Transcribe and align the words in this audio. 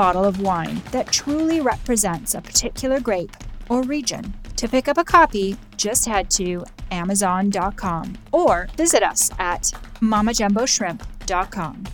bottle 0.00 0.24
of 0.24 0.40
wine 0.40 0.80
that 0.92 1.12
truly 1.12 1.60
represents 1.60 2.34
a 2.34 2.40
particular 2.40 2.98
grape 3.00 3.36
or 3.68 3.82
region. 3.82 4.32
To 4.56 4.66
pick 4.66 4.88
up 4.88 4.96
a 4.96 5.04
copy, 5.04 5.58
just 5.76 6.06
head 6.06 6.30
to 6.30 6.64
Amazon.com 6.90 8.16
or 8.32 8.66
visit 8.78 9.02
us 9.02 9.30
at 9.38 9.64
MamaJumboShrimp.com. 10.00 11.84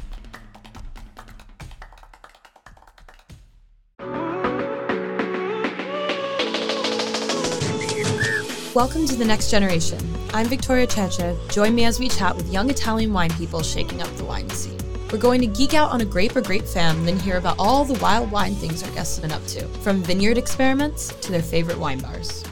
Welcome 8.72 9.06
to 9.06 9.16
the 9.16 9.24
next 9.24 9.50
generation. 9.50 9.98
I'm 10.32 10.46
Victoria 10.46 10.86
Cece. 10.86 11.50
Join 11.50 11.74
me 11.74 11.84
as 11.86 11.98
we 11.98 12.08
chat 12.08 12.36
with 12.36 12.52
young 12.52 12.70
Italian 12.70 13.12
wine 13.12 13.30
people 13.30 13.64
shaking 13.64 14.00
up 14.00 14.10
the 14.10 14.24
wine 14.24 14.48
scene. 14.50 14.85
We're 15.12 15.18
going 15.18 15.40
to 15.40 15.46
geek 15.46 15.72
out 15.72 15.92
on 15.92 16.00
a 16.00 16.04
grape 16.04 16.34
or 16.34 16.40
grape 16.40 16.64
fam, 16.64 17.04
then 17.04 17.16
hear 17.16 17.36
about 17.36 17.54
all 17.60 17.84
the 17.84 17.96
wild 18.00 18.28
wine 18.32 18.56
things 18.56 18.82
our 18.82 18.90
guests 18.90 19.16
have 19.16 19.22
been 19.22 19.30
up 19.30 19.46
to, 19.46 19.64
from 19.78 20.02
vineyard 20.02 20.36
experiments 20.36 21.14
to 21.20 21.30
their 21.30 21.42
favorite 21.42 21.78
wine 21.78 22.00
bars. 22.00 22.44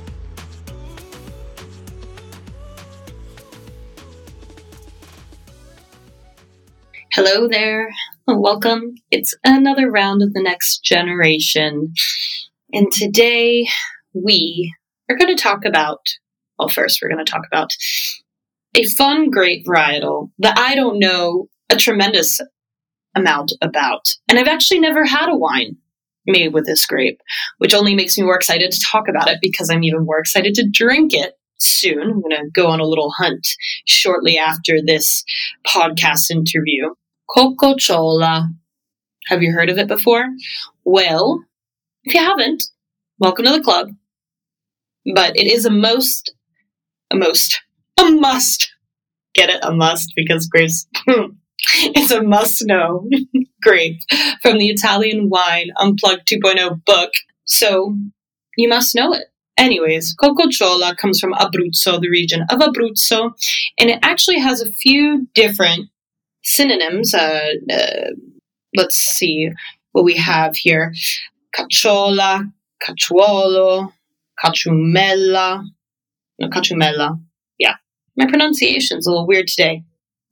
Hello 7.13 7.49
there. 7.49 7.93
Welcome. 8.29 8.95
It's 9.11 9.35
another 9.43 9.91
round 9.91 10.23
of 10.23 10.33
the 10.33 10.43
next 10.43 10.85
generation. 10.85 11.93
And 12.73 12.93
today 12.93 13.67
we 14.13 14.73
are 15.11 15.17
going 15.17 15.35
to 15.35 15.43
talk 15.43 15.65
about, 15.65 16.07
well, 16.57 16.69
first, 16.69 17.01
we're 17.03 17.09
going 17.09 17.25
to 17.25 17.31
talk 17.31 17.47
about 17.51 17.71
a 18.77 18.85
fun 18.85 19.31
grape 19.31 19.67
varietal 19.67 20.31
that 20.39 20.57
I 20.57 20.77
don't 20.77 21.01
know 21.01 21.49
a 21.71 21.77
tremendous 21.77 22.41
amount 23.15 23.53
about. 23.61 24.07
And 24.29 24.39
I've 24.39 24.49
actually 24.49 24.81
never 24.81 25.05
had 25.05 25.29
a 25.29 25.37
wine 25.37 25.77
made 26.27 26.53
with 26.53 26.67
this 26.67 26.85
grape, 26.87 27.21
which 27.59 27.75
only 27.75 27.95
makes 27.95 28.17
me 28.17 28.25
more 28.25 28.37
excited 28.37 28.71
to 28.71 28.87
talk 28.91 29.05
about 29.09 29.29
it 29.29 29.39
because 29.43 29.71
I'm 29.71 29.85
even 29.85 30.05
more 30.05 30.19
excited 30.19 30.55
to 30.55 30.69
drink 30.73 31.13
it 31.15 31.35
soon. 31.59 32.03
I'm 32.03 32.21
going 32.21 32.31
to 32.37 32.51
go 32.55 32.69
on 32.69 32.81
a 32.81 32.87
little 32.87 33.13
hunt 33.17 33.47
shortly 33.87 34.39
after 34.39 34.79
this 34.85 35.25
podcast 35.67 36.31
interview. 36.31 36.95
Cococciolo. 37.31 38.49
Have 39.29 39.43
you 39.43 39.53
heard 39.53 39.71
of 39.71 39.79
it 39.79 39.89
before? 39.89 40.27
Well, 40.85 41.45
if 42.05 42.15
you 42.15 42.21
haven't, 42.21 42.65
welcome 43.19 43.47
to 43.47 43.53
the 43.53 43.63
club 43.63 43.89
but 45.13 45.37
it 45.37 45.47
is 45.47 45.65
a 45.65 45.71
most, 45.71 46.35
a 47.11 47.17
most, 47.17 47.61
a 47.99 48.11
must. 48.11 48.73
Get 49.35 49.51
it? 49.51 49.61
A 49.63 49.73
must 49.73 50.13
because 50.17 50.47
Grace, 50.47 50.87
hmm, 51.09 51.33
it's 51.95 52.11
a 52.11 52.23
must 52.23 52.67
know 52.67 53.09
grape 53.63 54.01
from 54.43 54.59
the 54.59 54.69
Italian 54.69 55.29
Wine 55.29 55.71
Unplugged 55.79 56.29
2.0 56.29 56.85
book. 56.85 57.13
So 57.45 57.97
you 58.57 58.69
must 58.69 58.95
know 58.95 59.13
it. 59.13 59.27
Anyways, 59.57 60.17
Cococciolo 60.17 60.97
comes 60.97 61.21
from 61.21 61.33
Abruzzo, 61.33 62.01
the 62.01 62.11
region 62.11 62.45
of 62.51 62.59
Abruzzo, 62.59 63.33
and 63.79 63.89
it 63.89 64.01
actually 64.03 64.41
has 64.41 64.61
a 64.61 64.73
few 64.73 65.29
different 65.33 65.91
synonyms. 66.43 67.15
Uh, 67.15 67.51
uh, 67.73 68.11
let's 68.77 68.97
see 68.97 69.51
what 69.93 70.05
we 70.05 70.17
have 70.17 70.57
here. 70.57 70.93
Cacciola, 71.55 72.53
Cacciuolo, 72.83 73.93
Cachumella. 74.43 75.65
No, 76.41 76.49
Cachumella. 76.49 77.21
Yeah. 77.59 77.77
My 78.17 78.27
pronunciation's 78.27 79.07
a 79.07 79.11
little 79.11 79.27
weird 79.27 79.47
today. 79.47 79.85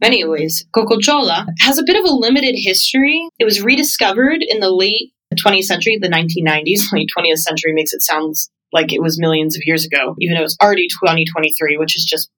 Anyways, 0.03 0.67
Cococciolo 0.75 1.47
has 1.61 1.79
a 1.79 1.85
bit 1.85 1.97
of 1.97 2.05
a 2.05 2.15
limited 2.15 2.55
history. 2.57 3.29
It 3.39 3.45
was 3.45 3.63
rediscovered 3.63 4.43
in 4.43 4.61
the 4.61 4.71
late 4.71 5.13
20th 5.35 5.65
century, 5.65 5.99
the 6.01 6.09
1990s. 6.09 6.93
Late 6.93 7.09
20th 7.17 7.39
century 7.39 7.73
makes 7.73 7.93
it 7.93 8.03
sound 8.03 8.35
like 8.73 8.93
it 8.93 9.03
was 9.03 9.21
millions 9.21 9.57
of 9.57 9.63
years 9.65 9.85
ago, 9.85 10.15
even 10.21 10.37
though 10.37 10.43
it's 10.43 10.57
already 10.61 10.89
2023, 10.89 11.77
which 11.77 11.97
is 11.97 12.05
just 12.05 12.31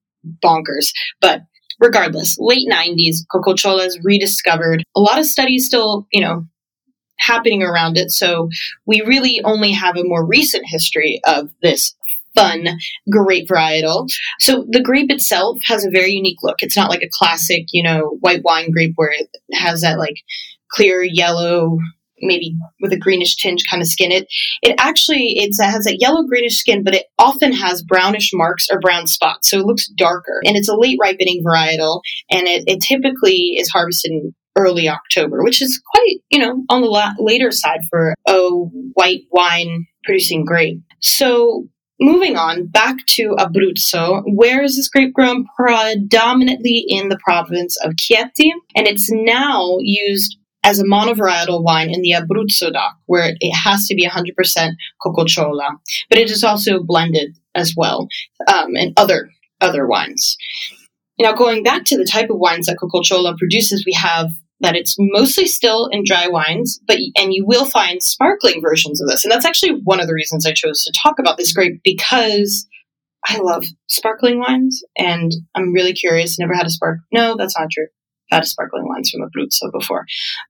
bonkers. 0.43 0.91
But 1.21 1.41
regardless, 1.79 2.35
late 2.39 2.67
90s, 2.69 3.17
Cococciolo 3.33 3.85
is 3.85 3.99
rediscovered. 4.03 4.83
A 4.95 4.99
lot 4.99 5.19
of 5.19 5.25
studies 5.25 5.65
still, 5.65 6.07
you 6.11 6.21
know, 6.21 6.45
happening 7.17 7.63
around 7.63 7.97
it. 7.97 8.11
So 8.11 8.49
we 8.85 9.01
really 9.01 9.41
only 9.43 9.71
have 9.71 9.97
a 9.97 10.03
more 10.03 10.25
recent 10.25 10.65
history 10.67 11.21
of 11.25 11.49
this 11.61 11.95
fun 12.35 12.67
grape 13.11 13.47
varietal. 13.47 14.09
So 14.39 14.65
the 14.69 14.81
grape 14.81 15.11
itself 15.11 15.59
has 15.65 15.85
a 15.85 15.91
very 15.91 16.11
unique 16.11 16.39
look. 16.43 16.57
It's 16.59 16.77
not 16.77 16.89
like 16.89 17.01
a 17.01 17.09
classic, 17.11 17.65
you 17.71 17.83
know, 17.83 18.17
white 18.19 18.43
wine 18.43 18.71
grape 18.71 18.93
where 18.95 19.11
it 19.11 19.29
has 19.53 19.81
that 19.81 19.99
like 19.99 20.17
clear 20.71 21.03
yellow 21.03 21.77
maybe 22.21 22.55
with 22.81 22.93
a 22.93 22.97
greenish 22.97 23.35
tinge 23.35 23.63
kind 23.69 23.81
of 23.81 23.87
skin. 23.87 24.11
It 24.11 24.27
it 24.61 24.75
actually 24.79 25.33
it's, 25.37 25.59
it 25.59 25.65
has 25.65 25.87
a 25.87 25.97
yellow 25.97 26.23
greenish 26.23 26.57
skin, 26.57 26.83
but 26.83 26.95
it 26.95 27.05
often 27.19 27.51
has 27.53 27.83
brownish 27.83 28.31
marks 28.33 28.67
or 28.71 28.79
brown 28.79 29.07
spots, 29.07 29.49
so 29.49 29.59
it 29.59 29.65
looks 29.65 29.87
darker. 29.97 30.41
And 30.45 30.55
it's 30.55 30.69
a 30.69 30.77
late 30.77 30.97
ripening 31.01 31.43
varietal, 31.45 32.01
and 32.31 32.47
it, 32.47 32.63
it 32.67 32.81
typically 32.81 33.55
is 33.57 33.69
harvested 33.69 34.11
in 34.11 34.33
early 34.57 34.87
October, 34.87 35.43
which 35.43 35.61
is 35.61 35.81
quite, 35.93 36.17
you 36.29 36.39
know, 36.39 36.63
on 36.69 36.81
the 36.81 36.87
la- 36.87 37.13
later 37.19 37.51
side 37.51 37.81
for 37.89 38.15
a 38.27 38.49
white 38.93 39.23
wine 39.31 39.85
producing 40.05 40.45
grape. 40.45 40.81
So 41.01 41.67
moving 41.99 42.37
on 42.37 42.67
back 42.67 42.97
to 43.11 43.35
Abruzzo, 43.37 44.23
where 44.25 44.63
is 44.63 44.75
this 44.75 44.89
grape 44.89 45.13
grown? 45.13 45.45
Predominantly 45.55 46.85
in 46.87 47.09
the 47.09 47.19
province 47.23 47.77
of 47.83 47.93
Chieti, 47.93 48.51
and 48.75 48.87
it's 48.87 49.09
now 49.11 49.77
used 49.79 50.37
as 50.63 50.79
a 50.79 50.83
monovarietal 50.83 51.63
wine 51.63 51.91
in 51.91 52.01
the 52.01 52.11
Abruzzo 52.11 52.73
DOC, 52.73 52.97
where 53.05 53.35
it 53.39 53.51
has 53.53 53.85
to 53.87 53.95
be 53.95 54.07
100% 54.07 54.71
Cococciolo, 55.05 55.69
but 56.09 56.17
it 56.17 56.31
is 56.31 56.43
also 56.43 56.81
blended 56.81 57.37
as 57.53 57.73
well, 57.77 58.07
um, 58.51 58.75
and 58.75 58.93
other 58.97 59.29
other 59.61 59.87
wines. 59.87 60.35
Now, 61.17 61.33
going 61.33 61.63
back 61.63 61.85
to 61.85 61.97
the 61.97 62.03
type 62.03 62.29
of 62.29 62.37
wines 62.37 62.65
that 62.65 62.77
Cococciolo 62.77 63.37
produces, 63.37 63.85
we 63.85 63.93
have 63.93 64.31
that 64.61 64.75
it's 64.75 64.95
mostly 64.97 65.47
still 65.47 65.87
in 65.91 66.03
dry 66.05 66.27
wines, 66.27 66.79
but 66.87 66.97
and 67.17 67.33
you 67.33 67.45
will 67.45 67.65
find 67.65 68.01
sparkling 68.01 68.61
versions 68.61 69.01
of 69.01 69.07
this. 69.07 69.23
And 69.25 69.31
that's 69.31 69.45
actually 69.45 69.81
one 69.83 69.99
of 69.99 70.07
the 70.07 70.13
reasons 70.13 70.45
I 70.45 70.53
chose 70.53 70.83
to 70.83 70.93
talk 71.01 71.19
about 71.19 71.37
this 71.37 71.53
grape 71.53 71.81
because 71.83 72.65
I 73.27 73.39
love 73.39 73.65
sparkling 73.87 74.39
wines 74.39 74.83
and 74.97 75.31
I'm 75.55 75.73
really 75.73 75.93
curious. 75.93 76.39
Never 76.39 76.53
had 76.53 76.67
a 76.67 76.69
spark. 76.69 76.99
No, 77.11 77.35
that's 77.37 77.57
not 77.57 77.69
true 77.71 77.87
had 78.31 78.45
sparkling 78.45 78.87
wines 78.87 79.09
from 79.09 79.21
Abruzzo 79.21 79.71
before, 79.71 80.05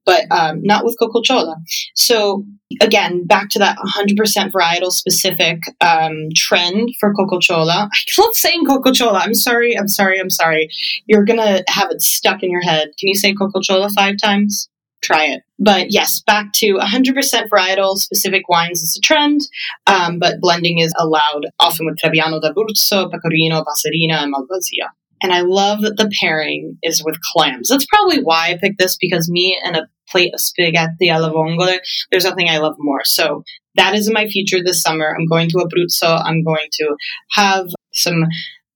but 0.05 0.25
um, 0.31 0.61
not 0.63 0.85
with 0.85 0.97
Cococciolo. 1.01 1.55
So 1.95 2.45
again, 2.81 3.25
back 3.25 3.49
to 3.49 3.59
that 3.59 3.77
100% 3.77 4.51
varietal 4.51 4.91
specific 4.91 5.63
um, 5.81 6.29
trend 6.35 6.89
for 6.99 7.13
Cococciolo. 7.13 7.69
I 7.69 8.21
love 8.21 8.35
saying 8.35 8.65
Cococciolo. 8.65 9.19
I'm 9.19 9.33
sorry. 9.35 9.77
I'm 9.77 9.87
sorry. 9.87 10.19
I'm 10.19 10.29
sorry. 10.29 10.69
You're 11.05 11.25
gonna 11.25 11.63
have 11.67 11.91
it 11.91 12.01
stuck 12.01 12.43
in 12.43 12.51
your 12.51 12.63
head. 12.63 12.89
Can 12.99 13.09
you 13.09 13.15
say 13.15 13.33
Cococciolo 13.33 13.91
five 13.91 14.15
times? 14.21 14.69
Try 15.03 15.25
it. 15.25 15.43
But 15.59 15.91
yes, 15.91 16.21
back 16.25 16.51
to 16.55 16.77
100% 16.77 17.49
varietal 17.49 17.95
specific 17.97 18.49
wines 18.49 18.81
is 18.81 18.97
a 18.97 19.05
trend, 19.05 19.41
um, 19.85 20.17
but 20.17 20.39
blending 20.41 20.79
is 20.79 20.93
allowed 20.97 21.45
often 21.59 21.85
with 21.85 21.97
Trebbiano 22.03 22.41
d'Abruzzo, 22.41 23.11
Pecorino, 23.11 23.63
Passerina, 23.63 24.23
and 24.23 24.33
Malvasia. 24.33 24.89
And 25.21 25.31
I 25.31 25.41
love 25.41 25.81
that 25.81 25.97
the 25.97 26.11
pairing 26.19 26.77
is 26.83 27.03
with 27.03 27.19
clams. 27.21 27.69
That's 27.69 27.85
probably 27.85 28.21
why 28.21 28.49
I 28.49 28.57
picked 28.57 28.79
this 28.79 28.97
because 28.99 29.29
me 29.29 29.59
and 29.63 29.75
a 29.75 29.87
plate 30.09 30.33
of 30.33 30.41
spaghetti 30.41 31.09
alla 31.09 31.31
vongole, 31.31 31.79
there's 32.11 32.25
nothing 32.25 32.49
I 32.49 32.57
love 32.57 32.75
more. 32.77 33.03
So 33.03 33.43
that 33.75 33.95
is 33.95 34.11
my 34.11 34.27
future 34.27 34.63
this 34.63 34.81
summer. 34.81 35.15
I'm 35.17 35.27
going 35.27 35.49
to 35.49 35.57
Abruzzo. 35.57 36.21
I'm 36.23 36.43
going 36.43 36.67
to 36.73 36.95
have 37.31 37.67
some 37.93 38.23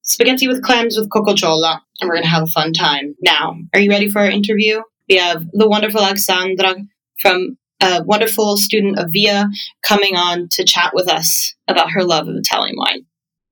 spaghetti 0.01 0.47
with 0.47 0.63
clams 0.63 0.97
with 0.97 1.09
cococciolo, 1.09 1.79
and 2.01 2.07
we're 2.07 2.15
going 2.15 2.23
to 2.23 2.29
have 2.29 2.43
a 2.43 2.47
fun 2.47 2.73
time. 2.73 3.15
Now, 3.21 3.55
are 3.73 3.79
you 3.79 3.89
ready 3.89 4.09
for 4.09 4.19
our 4.19 4.29
interview? 4.29 4.81
We 5.07 5.17
have 5.17 5.45
the 5.53 5.67
wonderful 5.67 6.01
Alexandra 6.01 6.75
from 7.21 7.57
a 7.81 8.03
wonderful 8.03 8.57
student 8.57 8.99
of 8.99 9.09
VIA 9.11 9.47
coming 9.83 10.15
on 10.15 10.47
to 10.51 10.65
chat 10.65 10.91
with 10.93 11.07
us 11.07 11.55
about 11.67 11.91
her 11.91 12.03
love 12.03 12.27
of 12.27 12.35
Italian 12.35 12.75
wine. 12.77 13.05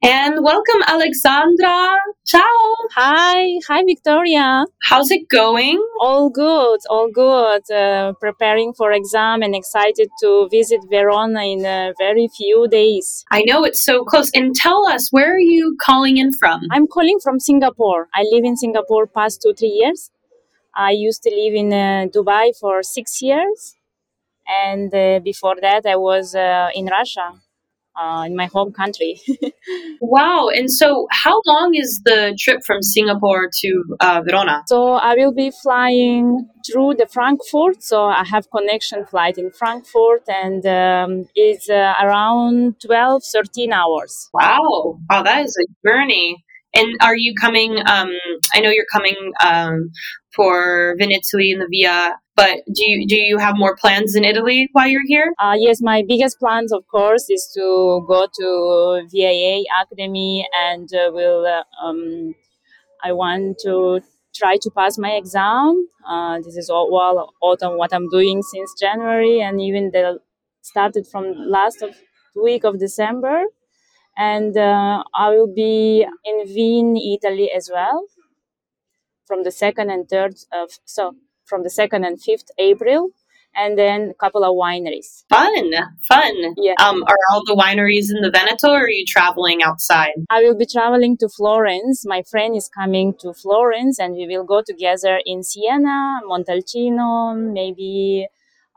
And 0.10 0.42
welcome, 0.42 0.82
Alexandra. 0.88 1.98
Ciao. 2.26 2.60
Hi. 2.96 3.60
Hi, 3.68 3.84
Victoria. 3.84 4.64
How's 4.84 5.12
it 5.12 5.28
going? 5.28 5.86
All 6.00 6.30
good. 6.30 6.80
All 6.90 7.12
good. 7.12 7.70
Uh, 7.70 8.14
preparing 8.14 8.72
for 8.72 8.94
exam 8.94 9.42
and 9.42 9.54
excited 9.54 10.08
to 10.22 10.48
visit 10.50 10.80
Verona 10.90 11.42
in 11.42 11.66
a 11.66 11.94
very 12.00 12.30
few 12.30 12.70
days. 12.70 13.26
I 13.32 13.44
know 13.46 13.66
it's 13.66 13.84
so 13.84 14.06
close. 14.06 14.32
And 14.34 14.56
tell 14.56 14.88
us, 14.88 15.12
where 15.12 15.34
are 15.36 15.46
you 15.56 15.76
calling 15.82 16.16
in 16.16 16.32
from? 16.32 16.62
I'm 16.72 16.88
calling 16.88 17.20
from 17.22 17.42
Singapore. 17.42 18.08
I 18.14 18.24
live 18.32 18.46
in 18.46 18.56
Singapore 18.56 19.08
past 19.08 19.42
two, 19.42 19.54
three 19.56 19.76
years. 19.82 20.10
I 20.74 20.92
used 20.92 21.22
to 21.24 21.30
live 21.32 21.54
in 21.54 21.74
uh, 21.74 22.08
Dubai 22.16 22.58
for 22.58 22.82
six 22.82 23.22
years. 23.22 23.76
And 24.48 24.96
uh, 24.96 25.20
before 25.20 25.58
that, 25.60 25.86
I 25.86 25.98
was 25.98 26.34
uh, 26.34 26.70
in 26.74 26.86
Russia 26.86 27.42
uh, 28.00 28.24
in 28.26 28.36
my 28.36 28.46
home 28.46 28.72
country. 28.72 29.20
wow. 30.02 30.50
And 30.50 30.72
so, 30.72 31.08
how 31.12 31.42
long 31.46 31.76
is 31.76 32.02
the 32.06 32.38
trip 32.40 32.60
from 32.66 32.82
Singapore 32.82 33.50
to 33.62 33.84
uh, 34.00 34.22
Verona? 34.26 34.64
So, 34.68 34.94
I 34.94 35.16
will 35.16 35.34
be 35.34 35.52
flying 35.64 36.48
through 36.66 36.96
the 36.96 37.08
Frankfurt. 37.08 37.84
So, 37.84 38.06
I 38.06 38.24
have 38.24 38.50
connection 38.52 39.06
flight 39.06 39.38
in 39.38 39.52
Frankfurt 39.52 40.24
and 40.28 40.66
um, 40.66 41.26
it's 41.36 41.70
uh, 41.70 41.94
around 42.02 42.80
12, 42.86 43.24
13 43.34 43.74
hours. 43.74 44.30
Wow. 44.34 45.00
Wow, 45.10 45.24
that 45.24 45.46
is 45.46 45.56
a 45.58 45.88
journey. 45.88 46.44
And 46.78 46.96
are 47.02 47.16
you 47.16 47.34
coming? 47.42 47.80
Um, 47.88 48.12
I 48.54 48.60
know 48.60 48.70
you're 48.70 48.92
coming 48.94 49.16
um, 49.44 49.90
for 50.36 50.96
Vinitaly 51.00 51.52
and 51.52 51.60
the 51.60 51.68
Via, 51.72 52.20
but 52.36 52.60
do 52.72 52.86
you 52.86 53.08
do 53.08 53.16
you 53.16 53.40
have 53.40 53.58
more 53.58 53.76
plans 53.76 54.16
in 54.16 54.24
Italy 54.24 54.70
while 54.74 54.88
you're 54.88 55.08
here? 55.08 55.34
Uh, 55.40 55.56
yes, 55.58 55.82
my 55.82 56.04
biggest 56.08 56.38
plans, 56.38 56.72
of 56.72 56.86
course, 56.88 57.26
is 57.32 57.50
to 57.56 58.06
go 58.08 58.28
to 58.40 59.08
VIA 59.12 59.64
Academy, 59.82 60.48
and 60.70 60.88
uh, 60.94 61.10
will 61.12 61.48
uh, 61.48 61.64
um, 61.84 62.36
I 63.04 63.12
want 63.12 63.58
to 63.64 64.02
try 64.36 64.58
to 64.62 64.70
pass 64.78 65.00
my 65.00 65.14
exam. 65.14 65.88
Uh, 66.08 66.38
this 66.46 66.58
is 66.58 66.70
all 66.70 66.92
well, 66.92 67.34
autumn 67.42 67.80
what 67.80 67.92
I'm 67.92 68.08
doing 68.10 68.44
since 68.44 68.72
January, 68.80 69.42
and 69.42 69.60
even 69.60 69.90
the 69.92 70.20
started 70.62 71.08
from 71.08 71.34
last 71.50 71.82
of 71.82 71.96
week 72.36 72.64
of 72.64 72.78
December 72.78 73.46
and 74.18 74.58
uh, 74.58 75.04
I 75.16 75.30
will 75.30 75.54
be 75.54 76.06
in 76.26 76.48
Vinitaly 76.48 77.48
as 77.56 77.70
well, 77.72 78.06
from 79.26 79.44
the 79.44 79.52
second 79.52 79.90
and 79.92 80.10
third 80.10 80.36
of 80.52 80.72
so 80.86 81.16
from 81.46 81.64
the 81.64 81.70
second 81.70 82.04
and 82.04 82.22
fifth 82.22 82.50
April, 82.58 83.10
and 83.56 83.78
then 83.78 84.10
a 84.12 84.14
couple 84.16 84.44
of 84.44 84.52
wineries. 84.56 85.24
Fun, 85.30 85.72
fun. 86.08 86.54
Yeah. 86.58 86.74
Um, 86.84 87.04
are 87.04 87.18
all 87.32 87.44
the 87.46 87.56
wineries 87.56 88.10
in 88.10 88.22
the 88.22 88.32
Veneto, 88.32 88.70
or 88.70 88.86
are 88.86 88.90
you 88.90 89.06
traveling 89.06 89.62
outside? 89.64 90.14
I 90.30 90.42
will 90.42 90.58
be 90.58 90.66
traveling 90.66 91.18
to 91.18 91.30
Florence. 91.30 92.04
My 92.06 92.24
friend 92.24 92.56
is 92.56 92.70
coming 92.70 93.14
to 93.22 93.34
Florence, 93.34 94.00
and 94.00 94.16
we 94.16 94.28
will 94.28 94.44
go 94.44 94.62
together 94.62 95.22
in 95.26 95.44
Siena, 95.44 96.20
Montalcino, 96.28 97.36
maybe 97.54 98.28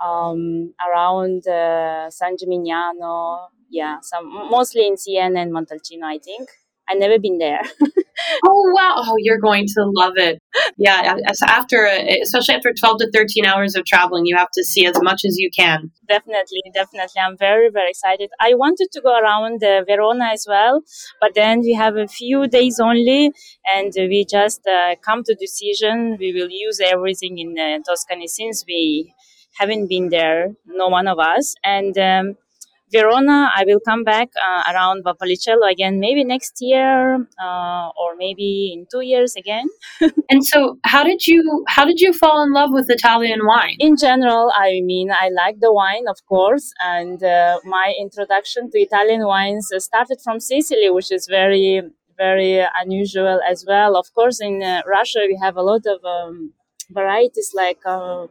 um, 0.04 0.74
around 0.86 1.46
uh, 1.46 2.10
San 2.10 2.36
Gimignano, 2.36 3.48
yeah, 3.70 3.98
some 4.02 4.32
mostly 4.50 4.86
in 4.86 4.96
Siena 4.96 5.40
and 5.40 5.52
Montalcino, 5.52 6.04
I 6.04 6.18
think. 6.18 6.48
I've 6.90 6.98
never 6.98 7.18
been 7.18 7.38
there. 7.38 7.62
oh 8.46 8.72
wow! 8.74 8.94
Oh, 8.96 9.14
you're 9.18 9.38
going 9.38 9.66
to 9.66 9.84
love 9.94 10.14
it. 10.16 10.40
Yeah, 10.76 11.14
after 11.46 11.86
especially 12.22 12.56
after 12.56 12.72
12 12.72 12.98
to 12.98 13.10
13 13.12 13.46
hours 13.46 13.76
of 13.76 13.84
traveling, 13.84 14.26
you 14.26 14.36
have 14.36 14.50
to 14.54 14.64
see 14.64 14.86
as 14.86 15.00
much 15.00 15.24
as 15.24 15.36
you 15.38 15.50
can. 15.56 15.92
Definitely, 16.08 16.62
definitely. 16.74 17.20
I'm 17.20 17.36
very 17.38 17.70
very 17.70 17.90
excited. 17.90 18.30
I 18.40 18.54
wanted 18.54 18.88
to 18.92 19.00
go 19.00 19.16
around 19.16 19.62
uh, 19.62 19.84
Verona 19.86 20.30
as 20.32 20.46
well, 20.48 20.82
but 21.20 21.34
then 21.34 21.60
we 21.60 21.74
have 21.74 21.96
a 21.96 22.08
few 22.08 22.48
days 22.48 22.80
only, 22.80 23.32
and 23.72 23.92
we 23.96 24.26
just 24.28 24.66
uh, 24.66 24.96
come 25.04 25.22
to 25.24 25.34
decision. 25.34 26.16
We 26.18 26.32
will 26.32 26.50
use 26.50 26.80
everything 26.80 27.38
in 27.38 27.56
uh, 27.56 27.78
Tuscany 27.88 28.26
since 28.26 28.64
we 28.66 29.14
haven't 29.58 29.88
been 29.88 30.08
there, 30.08 30.48
no 30.66 30.88
one 30.88 31.06
of 31.06 31.20
us, 31.20 31.54
and. 31.62 31.96
Um, 31.96 32.36
Verona, 32.92 33.50
I 33.54 33.64
will 33.66 33.80
come 33.80 34.02
back 34.04 34.30
uh, 34.36 34.72
around 34.72 35.04
Valpolicella 35.04 35.70
again, 35.70 36.00
maybe 36.00 36.24
next 36.24 36.58
year 36.60 37.26
uh, 37.42 37.88
or 37.88 38.16
maybe 38.16 38.72
in 38.74 38.86
two 38.90 39.02
years 39.02 39.36
again. 39.36 39.66
and 40.30 40.44
so, 40.44 40.78
how 40.84 41.04
did 41.04 41.26
you 41.26 41.64
how 41.68 41.84
did 41.84 42.00
you 42.00 42.12
fall 42.12 42.42
in 42.42 42.52
love 42.52 42.70
with 42.72 42.86
Italian 42.88 43.40
wine? 43.46 43.76
In 43.78 43.96
general, 43.96 44.52
I 44.56 44.80
mean, 44.82 45.10
I 45.10 45.28
like 45.28 45.60
the 45.60 45.72
wine, 45.72 46.04
of 46.08 46.18
course, 46.28 46.72
and 46.84 47.22
uh, 47.22 47.60
my 47.64 47.94
introduction 48.00 48.70
to 48.70 48.78
Italian 48.78 49.26
wines 49.26 49.70
started 49.78 50.18
from 50.24 50.40
Sicily, 50.40 50.90
which 50.90 51.12
is 51.12 51.26
very 51.28 51.82
very 52.18 52.62
unusual 52.82 53.40
as 53.48 53.64
well. 53.66 53.96
Of 53.96 54.12
course, 54.14 54.40
in 54.40 54.62
uh, 54.62 54.82
Russia, 54.86 55.20
we 55.26 55.38
have 55.42 55.56
a 55.56 55.62
lot 55.62 55.84
of 55.86 56.04
um, 56.04 56.52
varieties 56.90 57.52
like 57.54 57.78
uh, 57.86 58.26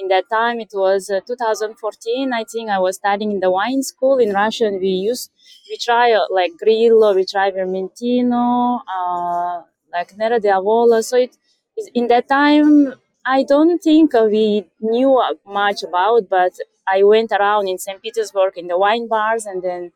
in 0.00 0.08
that 0.08 0.28
time 0.30 0.60
it 0.60 0.70
was 0.72 1.10
uh, 1.10 1.20
2014 1.26 2.32
i 2.32 2.44
think 2.44 2.70
i 2.70 2.78
was 2.78 2.96
studying 2.96 3.32
in 3.32 3.40
the 3.40 3.50
wine 3.50 3.82
school 3.82 4.18
in 4.18 4.32
russia 4.32 4.66
and 4.66 4.80
we 4.80 4.88
used 5.10 5.30
we 5.68 5.76
try 5.76 6.12
uh, 6.12 6.24
like 6.30 6.52
grillo 6.62 7.14
we 7.14 7.24
try 7.24 7.50
vermentino 7.50 8.80
uh, 8.96 9.62
like 9.92 10.16
nero 10.16 10.38
d'avola 10.38 11.02
so 11.02 11.16
it 11.16 11.36
is 11.76 11.88
in 11.94 12.06
that 12.08 12.28
time 12.28 12.94
i 13.26 13.42
don't 13.42 13.78
think 13.88 14.12
we 14.36 14.64
knew 14.80 15.10
much 15.46 15.82
about 15.82 16.28
but 16.28 16.52
i 16.96 17.02
went 17.02 17.30
around 17.32 17.68
in 17.68 17.78
st 17.78 18.00
petersburg 18.02 18.56
in 18.56 18.66
the 18.68 18.78
wine 18.78 19.06
bars 19.08 19.46
and 19.46 19.62
then 19.62 19.92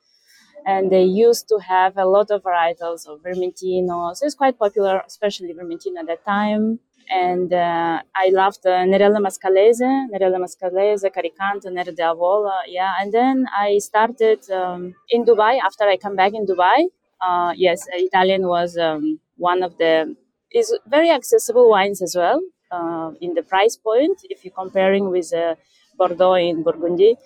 and 0.67 0.91
they 0.91 1.05
used 1.05 1.49
to 1.49 1.59
have 1.59 1.97
a 1.97 2.06
lot 2.06 2.31
of 2.31 2.43
varietals 2.43 3.06
of 3.06 3.21
vermentino. 3.23 4.17
So 4.17 4.27
it's 4.27 4.35
quite 4.35 4.59
popular 4.59 5.03
especially 5.06 5.53
vermentino 5.53 5.99
at 6.01 6.06
that 6.06 6.25
time 6.25 6.81
and 7.09 7.53
uh, 7.53 8.01
I 8.17 8.31
loved 8.31 8.67
uh, 8.67 8.85
Nerello 8.85 9.19
Mascalese, 9.19 10.09
Nerello 10.12 10.39
Mascalese, 10.39 11.11
Carricante, 11.11 11.71
Nero 11.71 11.93
d'Avola, 11.93 12.62
yeah. 12.67 12.95
And 13.01 13.12
then 13.12 13.47
I 13.56 13.79
started 13.79 14.49
um, 14.51 14.95
in 15.11 15.25
Dubai. 15.25 15.59
After 15.65 15.85
I 15.85 15.97
come 15.97 16.17
back 16.17 16.33
in 16.35 16.47
Dubai, 16.47 16.87
uh, 17.21 17.53
yes, 17.56 17.87
Italian 17.93 18.47
was 18.47 18.77
um, 18.77 19.21
one 19.37 19.62
of 19.62 19.77
the 19.79 20.17
is 20.53 20.77
very 20.87 21.11
accessible 21.11 21.69
wines 21.69 22.01
as 22.01 22.15
well 22.17 22.41
uh, 22.71 23.11
in 23.21 23.35
the 23.35 23.43
price 23.43 23.77
point 23.77 24.21
if 24.31 24.45
you're 24.45 24.55
comparing 24.55 25.11
with 25.11 25.35
uh, 25.35 25.56
Bordeaux 25.99 26.35
in 26.35 26.62
Burgundy, 26.62 27.17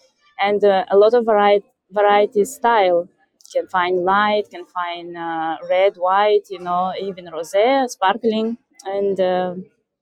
and 0.40 0.64
uh, 0.64 0.84
a 0.90 0.96
lot 0.96 1.14
of 1.14 1.24
variety 1.24 1.66
variety 1.90 2.44
style. 2.44 3.08
Can 3.50 3.66
find 3.66 4.04
light, 4.04 4.50
can 4.50 4.66
find 4.66 5.16
red, 5.70 5.94
white, 5.96 6.42
you 6.50 6.58
know, 6.58 6.92
even 7.00 7.24
rosé, 7.28 7.88
sparkling 7.88 8.58
and 8.84 9.20
uh, 9.20 9.54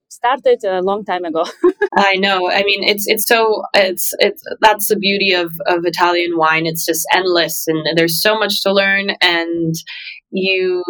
started 0.08 0.64
a 0.64 0.80
long 0.82 1.04
time 1.04 1.24
ago. 1.24 1.44
I 1.96 2.16
know. 2.16 2.50
I 2.50 2.62
mean, 2.62 2.82
it's 2.82 3.04
it's 3.06 3.26
so 3.26 3.62
it's 3.74 4.12
it's 4.18 4.42
that's 4.60 4.88
the 4.88 4.96
beauty 4.96 5.32
of 5.32 5.52
of 5.66 5.84
Italian 5.84 6.36
wine. 6.36 6.66
It's 6.66 6.84
just 6.84 7.06
endless, 7.12 7.66
and 7.66 7.86
there's 7.96 8.22
so 8.22 8.38
much 8.38 8.62
to 8.62 8.72
learn, 8.72 9.10
and 9.20 9.74
you 10.30 10.82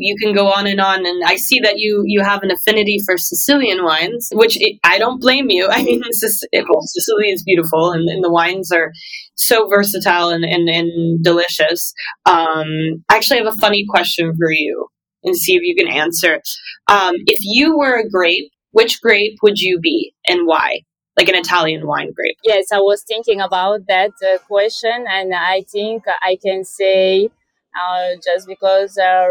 you 0.00 0.16
can 0.22 0.34
go 0.34 0.46
on 0.48 0.66
and 0.66 0.80
on. 0.80 1.06
And 1.06 1.22
I 1.24 1.36
see 1.36 1.60
that 1.60 1.78
you 1.78 2.02
you 2.06 2.22
have 2.22 2.42
an 2.42 2.50
affinity 2.50 2.98
for 3.04 3.16
Sicilian 3.16 3.84
wines, 3.84 4.28
which 4.32 4.56
it, 4.60 4.78
I 4.84 4.98
don't 4.98 5.20
blame 5.20 5.46
you. 5.50 5.68
I 5.70 5.82
mean, 5.82 6.02
well, 6.02 6.82
Sicily 6.82 7.30
is 7.30 7.42
beautiful, 7.42 7.92
and, 7.92 8.08
and 8.08 8.22
the 8.22 8.32
wines 8.32 8.70
are 8.72 8.92
so 9.34 9.68
versatile 9.68 10.30
and 10.30 10.44
and, 10.44 10.68
and 10.68 11.22
delicious. 11.22 11.92
Um, 12.26 13.04
I 13.08 13.16
actually 13.16 13.38
have 13.38 13.54
a 13.54 13.60
funny 13.60 13.84
question 13.88 14.32
for 14.38 14.50
you 14.50 14.88
and 15.28 15.36
see 15.36 15.54
if 15.54 15.62
you 15.62 15.74
can 15.74 15.88
answer. 15.88 16.40
Um, 16.88 17.14
if 17.26 17.38
you 17.42 17.76
were 17.76 17.96
a 17.98 18.08
grape, 18.08 18.50
which 18.72 19.00
grape 19.00 19.38
would 19.42 19.58
you 19.58 19.78
be 19.80 20.12
and 20.26 20.46
why? 20.46 20.82
Like 21.16 21.28
an 21.28 21.34
Italian 21.34 21.86
wine 21.86 22.12
grape. 22.14 22.36
Yes, 22.44 22.66
I 22.72 22.78
was 22.78 23.02
thinking 23.02 23.40
about 23.40 23.86
that 23.88 24.12
uh, 24.22 24.38
question, 24.46 25.04
and 25.08 25.34
I 25.34 25.62
think 25.62 26.04
I 26.22 26.38
can 26.40 26.64
say 26.64 27.28
uh, 27.74 28.10
just 28.24 28.46
because 28.46 28.96
uh, 28.98 29.26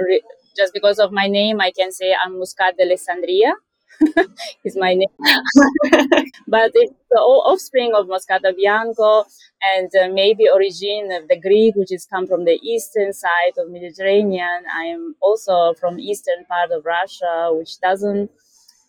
re- 0.00 0.22
just 0.56 0.72
because 0.74 0.98
of 0.98 1.12
my 1.12 1.28
name, 1.28 1.60
I 1.60 1.70
can 1.70 1.92
say 1.92 2.14
I'm 2.20 2.38
Muscat 2.38 2.74
d'Alessandria. 2.76 3.52
is 4.64 4.76
my 4.76 4.94
name. 4.94 5.08
but 6.48 6.70
it's 6.74 6.92
the 7.10 7.18
offspring 7.18 7.92
of 7.94 8.06
Moscato 8.06 8.54
Bianco 8.56 9.24
and 9.62 9.90
uh, 10.00 10.08
maybe 10.12 10.48
origin 10.48 11.10
of 11.12 11.28
the 11.28 11.38
Greek, 11.40 11.74
which 11.76 11.92
is 11.92 12.06
come 12.06 12.26
from 12.26 12.44
the 12.44 12.58
eastern 12.62 13.12
side 13.12 13.54
of 13.58 13.70
Mediterranean. 13.70 14.64
I 14.74 14.84
am 14.84 15.16
also 15.20 15.74
from 15.74 15.98
eastern 15.98 16.44
part 16.46 16.70
of 16.70 16.84
Russia, 16.84 17.50
which 17.52 17.80
doesn't 17.80 18.30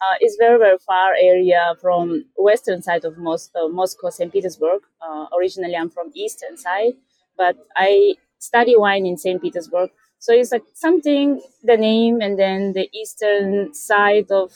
uh, 0.02 0.16
is 0.22 0.38
very 0.40 0.58
very 0.58 0.78
far 0.80 1.14
area 1.14 1.76
from 1.82 2.26
western 2.38 2.82
side 2.82 3.06
of 3.06 3.18
Mos- 3.18 3.50
Moscow, 3.54 3.68
Moscow 3.70 4.10
St. 4.10 4.32
Petersburg. 4.32 4.82
Uh, 5.02 5.26
originally, 5.38 5.76
I'm 5.76 5.90
from 5.90 6.12
eastern 6.16 6.58
side, 6.58 6.94
but 7.38 7.58
I 7.76 8.16
study 8.40 8.76
wine 8.78 9.06
in 9.06 9.18
St. 9.18 9.42
Petersburg. 9.42 9.90
So 10.20 10.34
it's 10.34 10.52
like 10.52 10.64
something 10.74 11.42
the 11.64 11.78
name 11.78 12.22
and 12.22 12.38
then 12.38 12.74
the 12.74 12.90
eastern 12.94 13.74
side 13.74 14.32
of 14.32 14.52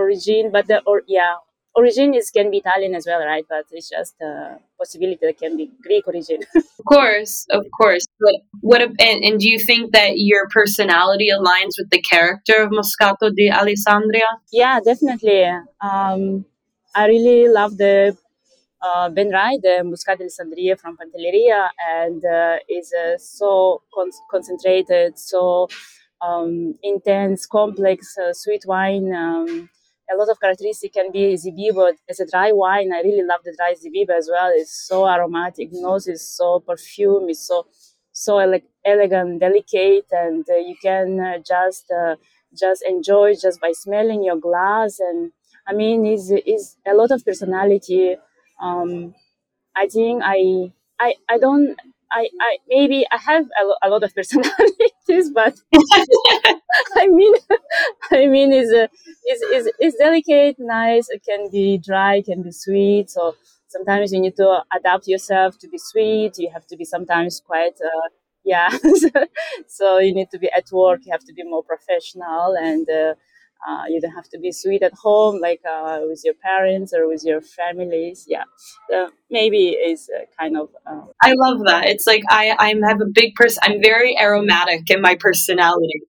origin, 0.00 0.50
but 0.52 0.66
the 0.66 0.78
or 0.86 1.02
yeah 1.06 1.34
origin 1.76 2.14
is 2.14 2.30
can 2.30 2.50
be 2.50 2.58
Italian 2.58 2.94
as 2.94 3.06
well, 3.06 3.20
right? 3.20 3.44
But 3.48 3.64
it's 3.70 3.90
just 3.90 4.14
a 4.20 4.58
possibility 4.78 5.18
that 5.22 5.38
can 5.38 5.56
be 5.56 5.70
Greek 5.82 6.06
origin. 6.06 6.40
of 6.56 6.84
course, 6.88 7.46
of 7.50 7.64
course. 7.78 8.04
But 8.20 8.36
what? 8.60 8.80
And, 8.82 9.24
and 9.26 9.38
do 9.38 9.48
you 9.48 9.58
think 9.58 9.92
that 9.92 10.12
your 10.16 10.48
personality 10.48 11.28
aligns 11.38 11.74
with 11.78 11.90
the 11.90 12.00
character 12.00 12.56
of 12.62 12.70
Moscato 12.70 13.30
di 13.34 13.50
Alessandria? 13.50 14.30
Yeah, 14.52 14.80
definitely. 14.84 15.44
Um, 15.80 16.44
I 16.94 17.06
really 17.06 17.48
love 17.48 17.76
the 17.76 18.16
uh, 18.82 19.08
Ben 19.10 19.30
Ryé, 19.30 19.60
the 19.62 19.84
Muscat 19.84 20.18
Alessandria 20.20 20.78
from 20.78 20.96
Pantelleria, 20.96 21.68
and 21.88 22.24
uh, 22.24 22.56
is 22.68 22.92
uh, 22.92 23.18
so 23.18 23.82
con- 23.94 24.10
concentrated, 24.30 25.18
so 25.18 25.68
um, 26.22 26.74
intense, 26.82 27.46
complex, 27.46 28.16
uh, 28.18 28.32
sweet 28.32 28.64
wine. 28.66 29.12
Um, 29.14 29.68
a 30.12 30.16
lot 30.16 30.28
of 30.28 30.40
characteristics 30.40 30.94
can 30.94 31.10
be 31.12 31.34
Zibibbo 31.34 31.92
as 32.08 32.20
a 32.20 32.26
dry 32.26 32.52
wine. 32.52 32.92
I 32.92 33.00
really 33.00 33.22
love 33.22 33.40
the 33.44 33.54
dry 33.56 33.74
Zibibbo 33.74 34.16
as 34.16 34.28
well. 34.30 34.50
It's 34.54 34.86
so 34.86 35.08
aromatic, 35.08 35.68
nose 35.72 36.06
is 36.08 36.22
so 36.28 36.60
perfume, 36.60 37.28
it's 37.30 37.46
so 37.46 37.66
so 38.12 38.38
ele- 38.38 38.60
elegant, 38.84 39.40
delicate, 39.40 40.06
and 40.12 40.44
uh, 40.48 40.56
you 40.56 40.74
can 40.80 41.20
uh, 41.20 41.38
just 41.46 41.90
uh, 41.90 42.16
just 42.58 42.82
enjoy 42.88 43.34
just 43.34 43.60
by 43.60 43.72
smelling 43.72 44.24
your 44.24 44.36
glass. 44.36 44.98
And 45.00 45.32
I 45.66 45.72
mean, 45.74 46.06
is 46.06 46.30
is 46.46 46.76
a 46.86 46.94
lot 46.94 47.10
of 47.10 47.24
personality. 47.24 48.16
Um, 48.62 49.14
I 49.74 49.86
think 49.88 50.22
I 50.24 50.72
I 50.98 51.14
I 51.28 51.38
don't 51.38 51.76
I, 52.10 52.28
I 52.40 52.58
maybe 52.68 53.06
I 53.12 53.18
have 53.18 53.46
a, 53.60 53.86
a 53.86 53.90
lot 53.90 54.02
of 54.04 54.14
personalities, 55.06 55.30
but 55.30 55.54
I 56.96 57.06
mean, 57.08 57.34
I 58.10 58.26
mean, 58.26 58.52
is 58.52 58.70
is 58.72 59.40
is 59.52 59.70
is 59.80 59.94
delicate, 59.96 60.56
nice. 60.58 61.08
It 61.10 61.22
can 61.28 61.50
be 61.50 61.78
dry, 61.78 62.22
can 62.22 62.42
be 62.42 62.52
sweet. 62.52 63.10
So 63.10 63.34
sometimes 63.68 64.12
you 64.12 64.20
need 64.20 64.36
to 64.36 64.62
adapt 64.76 65.08
yourself 65.08 65.58
to 65.60 65.68
be 65.68 65.78
sweet. 65.78 66.38
You 66.38 66.50
have 66.52 66.66
to 66.68 66.76
be 66.76 66.84
sometimes 66.84 67.40
quite. 67.44 67.76
Uh, 67.80 68.08
yeah, 68.44 68.70
so 69.66 69.98
you 69.98 70.14
need 70.14 70.30
to 70.30 70.38
be 70.38 70.50
at 70.52 70.70
work. 70.72 71.00
You 71.04 71.12
have 71.12 71.24
to 71.24 71.32
be 71.32 71.42
more 71.42 71.62
professional, 71.64 72.54
and 72.56 72.88
uh, 72.88 73.14
uh, 73.66 73.84
you 73.88 74.00
don't 74.00 74.12
have 74.12 74.28
to 74.30 74.38
be 74.38 74.52
sweet 74.52 74.82
at 74.82 74.92
home, 74.94 75.40
like 75.40 75.60
uh, 75.68 76.00
with 76.02 76.22
your 76.24 76.34
parents 76.34 76.92
or 76.92 77.08
with 77.08 77.24
your 77.24 77.40
families. 77.40 78.24
Yeah, 78.28 78.44
maybe 79.30 79.70
is 79.70 80.10
kind 80.38 80.56
of. 80.56 80.70
Uh, 80.86 81.02
I 81.22 81.34
love 81.36 81.64
that. 81.66 81.86
It's 81.86 82.06
like 82.06 82.22
I 82.28 82.54
I'm 82.58 82.82
have 82.82 83.00
a 83.00 83.10
big 83.12 83.34
person. 83.34 83.62
I'm 83.64 83.82
very 83.82 84.18
aromatic 84.18 84.90
in 84.90 85.00
my 85.00 85.16
personality, 85.18 86.02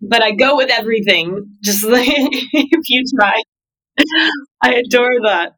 but 0.00 0.22
I 0.22 0.32
go 0.32 0.56
with 0.56 0.70
everything. 0.70 1.56
Just 1.62 1.84
like 1.96 2.06
if 2.08 2.88
you 2.88 3.04
try. 3.18 3.42
I 4.62 4.74
adore 4.74 5.14
that. 5.24 5.52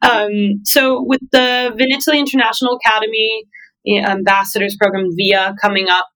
Um, 0.00 0.60
so 0.64 1.02
with 1.02 1.20
the 1.32 1.74
Vinitaly 1.76 2.18
International 2.20 2.78
Academy 2.84 3.42
Ambassadors 3.88 4.76
Program 4.80 5.08
VIA 5.16 5.54
coming 5.60 5.88
up, 5.88 6.06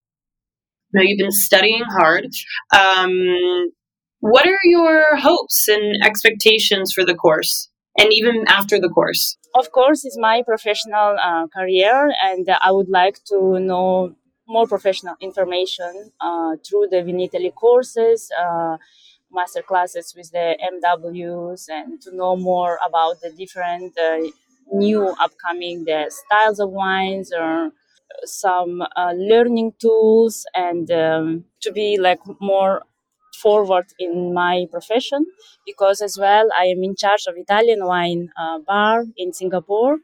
now 0.92 1.02
you've 1.02 1.18
been 1.18 1.32
studying 1.32 1.82
hard. 1.82 2.26
Um, 2.72 3.72
what 4.24 4.46
are 4.46 4.64
your 4.64 5.16
hopes 5.16 5.68
and 5.68 6.02
expectations 6.02 6.94
for 6.94 7.04
the 7.04 7.14
course 7.14 7.68
and 7.98 8.10
even 8.10 8.44
after 8.48 8.80
the 8.80 8.88
course? 8.88 9.36
Of 9.54 9.70
course, 9.70 10.02
it's 10.06 10.16
my 10.18 10.42
professional 10.42 11.18
uh, 11.22 11.46
career, 11.48 12.10
and 12.22 12.48
I 12.62 12.70
would 12.72 12.88
like 12.88 13.22
to 13.26 13.60
know 13.60 14.14
more 14.48 14.66
professional 14.66 15.14
information 15.20 16.10
uh, 16.22 16.56
through 16.66 16.88
the 16.90 17.02
Vinitaly 17.04 17.54
courses, 17.54 18.30
uh, 18.40 18.78
master 19.30 19.60
classes 19.60 20.14
with 20.16 20.30
the 20.30 20.56
MWs, 20.72 21.68
and 21.68 22.00
to 22.00 22.16
know 22.16 22.34
more 22.34 22.78
about 22.88 23.20
the 23.20 23.30
different 23.30 23.92
uh, 23.98 24.26
new 24.72 25.06
upcoming 25.20 25.84
the 25.84 26.10
styles 26.10 26.60
of 26.60 26.70
wines 26.70 27.30
or 27.30 27.72
some 28.24 28.82
uh, 28.96 29.12
learning 29.14 29.74
tools 29.78 30.46
and 30.54 30.90
um, 30.90 31.44
to 31.60 31.72
be 31.72 31.98
like 31.98 32.20
more 32.40 32.82
forward 33.34 33.86
in 33.98 34.32
my 34.34 34.66
profession 34.70 35.26
because 35.66 36.00
as 36.00 36.18
well 36.18 36.48
I 36.58 36.64
am 36.66 36.82
in 36.82 36.94
charge 36.96 37.24
of 37.28 37.34
Italian 37.36 37.84
wine 37.86 38.30
uh, 38.40 38.58
bar 38.66 39.04
in 39.16 39.32
Singapore. 39.32 39.98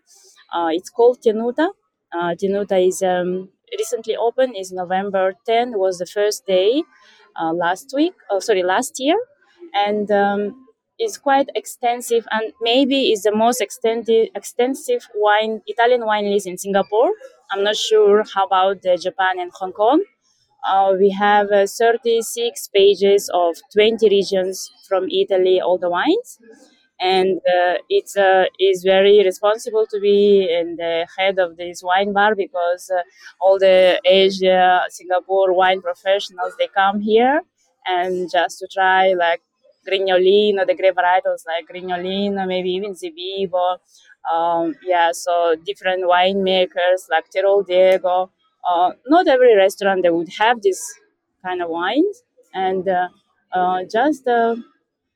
Uh, 0.53 0.69
it's 0.73 0.91
called 0.91 1.19
Tenuta. 1.23 1.69
Uh, 2.13 2.35
Tenuta 2.35 2.77
is 2.87 3.03
um, 3.03 3.49
recently 3.79 4.17
opened. 4.17 4.55
is 4.57 4.73
November 4.73 5.35
10 5.47 5.79
was 5.79 5.99
the 5.99 6.07
first 6.07 6.47
day 6.47 6.83
uh, 7.41 7.53
last 7.53 7.93
week. 7.95 8.15
Oh, 8.31 8.41
sorry, 8.41 8.63
last 8.63 8.95
year, 8.99 9.17
and 9.75 10.11
um, 10.11 10.67
it's 10.99 11.17
quite 11.17 11.49
extensive 11.55 12.27
and 12.31 12.53
maybe 12.61 13.13
is 13.13 13.23
the 13.23 13.35
most 13.35 13.61
extensive 13.61 14.29
extensive 14.35 15.09
wine 15.15 15.63
Italian 15.67 16.05
wine 16.05 16.31
list 16.31 16.47
in 16.47 16.59
Singapore. 16.59 17.11
I'm 17.53 17.65
not 17.65 17.77
sure 17.77 18.25
how 18.35 18.47
about 18.47 18.83
Japan 18.83 19.39
and 19.39 19.51
Hong 19.55 19.73
Kong 19.73 20.03
uh, 20.69 20.95
we 20.99 21.11
have 21.11 21.51
uh, 21.53 21.67
36 21.67 22.69
pages 22.75 23.31
of 23.33 23.57
20 23.73 24.09
regions 24.09 24.71
from 24.89 25.09
Italy, 25.09 25.61
all 25.61 25.79
the 25.79 25.91
wines. 25.91 26.39
And 27.01 27.39
uh, 27.39 27.77
it's 27.89 28.15
uh, 28.15 28.45
is 28.59 28.83
very 28.85 29.25
responsible 29.25 29.87
to 29.91 29.99
be 30.01 30.47
in 30.53 30.77
the 30.77 31.07
head 31.17 31.39
of 31.39 31.57
this 31.57 31.83
wine 31.83 32.13
bar 32.13 32.35
because 32.35 32.91
all 33.41 33.59
the 33.59 33.99
Asia, 34.05 34.83
Singapore 34.91 35.55
wine 35.55 35.81
professionals 35.81 36.53
they 36.59 36.69
come 36.69 37.01
here 37.01 37.41
and 37.87 38.31
just 38.31 38.59
to 38.59 38.69
try 38.71 39.15
like 39.15 39.41
Grignolino, 39.89 40.67
the 40.67 40.75
grape 40.75 40.95
varietals 40.95 41.47
like 41.47 41.67
Grignolino, 41.73 42.47
maybe 42.47 42.71
even 42.71 42.95
Zibibbo. 42.95 43.79
Um, 44.31 44.75
yeah, 44.87 45.13
so 45.13 45.57
different 45.65 46.05
winemakers 46.05 47.09
like 47.11 47.31
Teroldego 47.35 48.29
uh, 48.69 48.93
not 49.07 49.29
every 49.29 49.57
restaurant 49.57 50.03
they 50.03 50.11
would 50.11 50.29
have 50.39 50.63
this 50.63 50.81
kind 51.45 51.63
of 51.63 51.69
wines. 51.71 52.23
And 52.55 52.89
uh, 52.89 53.09
uh, 53.53 53.85
just 53.91 54.27
uh, 54.27 54.57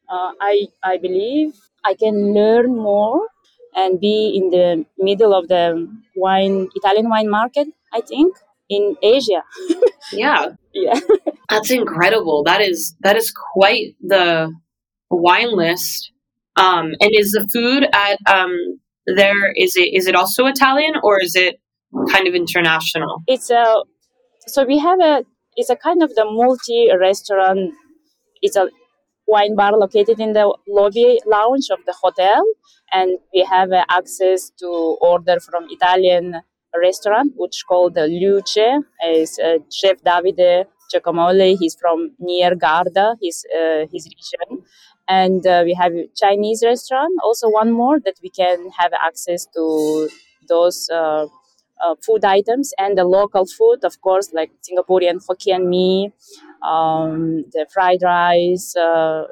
uh, 0.09 0.33
I, 0.41 0.69
I 0.83 0.99
believe 0.99 1.55
I 1.85 1.95
can 1.95 2.35
learn 2.35 2.77
more 2.77 3.29
and 3.75 4.01
be 4.01 4.33
in 4.37 4.51
the 4.51 4.87
middle 4.99 5.35
of 5.35 5.49
the 5.49 5.89
wine 6.17 6.69
Italian 6.75 7.09
wine 7.09 7.29
market 7.29 7.69
I 7.93 8.01
think 8.01 8.37
in 8.69 8.97
Asia. 9.03 9.43
Yeah. 10.13 10.51
Yeah. 10.75 11.01
That's 11.51 11.71
incredible. 11.71 12.45
That 12.45 12.61
is 12.61 12.95
that 13.01 13.17
is 13.17 13.33
quite 13.33 13.97
the 14.03 14.53
wine 15.11 15.57
list. 15.57 16.13
Um, 16.57 16.93
and 17.01 17.11
is 17.13 17.33
the 17.33 17.49
food 17.53 17.85
at 17.93 18.19
um, 18.33 18.81
there 19.07 19.53
is 19.57 19.75
it 19.77 19.95
is 19.95 20.07
it 20.07 20.15
also 20.15 20.47
Italian 20.47 20.95
or 21.03 21.21
is 21.21 21.35
it 21.35 21.61
kind 22.11 22.27
of 22.27 22.35
international? 22.35 23.23
It's 23.27 23.51
a 23.51 23.83
so 24.47 24.65
we 24.65 24.79
have 24.79 25.01
a 25.01 25.25
it's 25.57 25.71
a 25.71 25.77
kind 25.77 26.03
of 26.03 26.15
the 26.15 26.25
multi 26.25 26.89
restaurant. 26.99 27.73
It's 28.43 28.57
a 28.57 28.69
wine 29.27 29.55
bar 29.57 29.73
located 29.73 30.21
in 30.21 30.33
the 30.33 30.55
lobby 30.69 31.21
lounge 31.27 31.69
of 31.71 31.79
the 31.87 31.95
hotel, 32.03 32.45
and 32.93 33.19
we 33.33 33.43
have 33.45 33.73
uh, 33.73 33.85
access 33.89 34.51
to 34.61 34.67
order 35.01 35.41
from 35.41 35.67
Italian 35.71 36.41
restaurant, 36.75 37.33
which 37.37 37.65
called 37.69 37.95
the 37.95 38.07
Luce. 38.07 38.59
Is 39.07 39.39
uh, 39.39 39.59
Chef 39.73 40.03
Davide 40.03 40.67
Giacomoli. 40.93 41.57
He's 41.59 41.77
from 41.81 42.13
near 42.19 42.55
Garda, 42.55 43.17
his 43.23 43.45
uh, 43.55 43.87
his 43.93 44.09
region, 44.15 44.65
and 45.09 45.47
uh, 45.47 45.63
we 45.65 45.75
have 45.75 45.93
Chinese 46.17 46.63
restaurant. 46.65 47.15
Also, 47.23 47.49
one 47.49 47.73
more 47.73 47.99
that 48.01 48.17
we 48.23 48.31
can 48.31 48.71
have 48.79 48.93
access 49.01 49.47
to 49.55 50.09
those 50.49 50.91
uh, 51.85 51.95
food 52.05 52.25
items 52.25 52.73
and 52.79 52.97
the 52.99 53.05
local 53.05 53.47
food, 53.47 53.85
of 53.85 54.01
course, 54.01 54.33
like 54.33 54.51
Singaporean 54.63 55.25
Hokkien 55.27 55.67
mee, 55.67 56.13
um, 56.63 57.45
the 57.53 57.67
fried 57.73 58.03
rice. 58.03 58.75
Uh, 58.77 59.25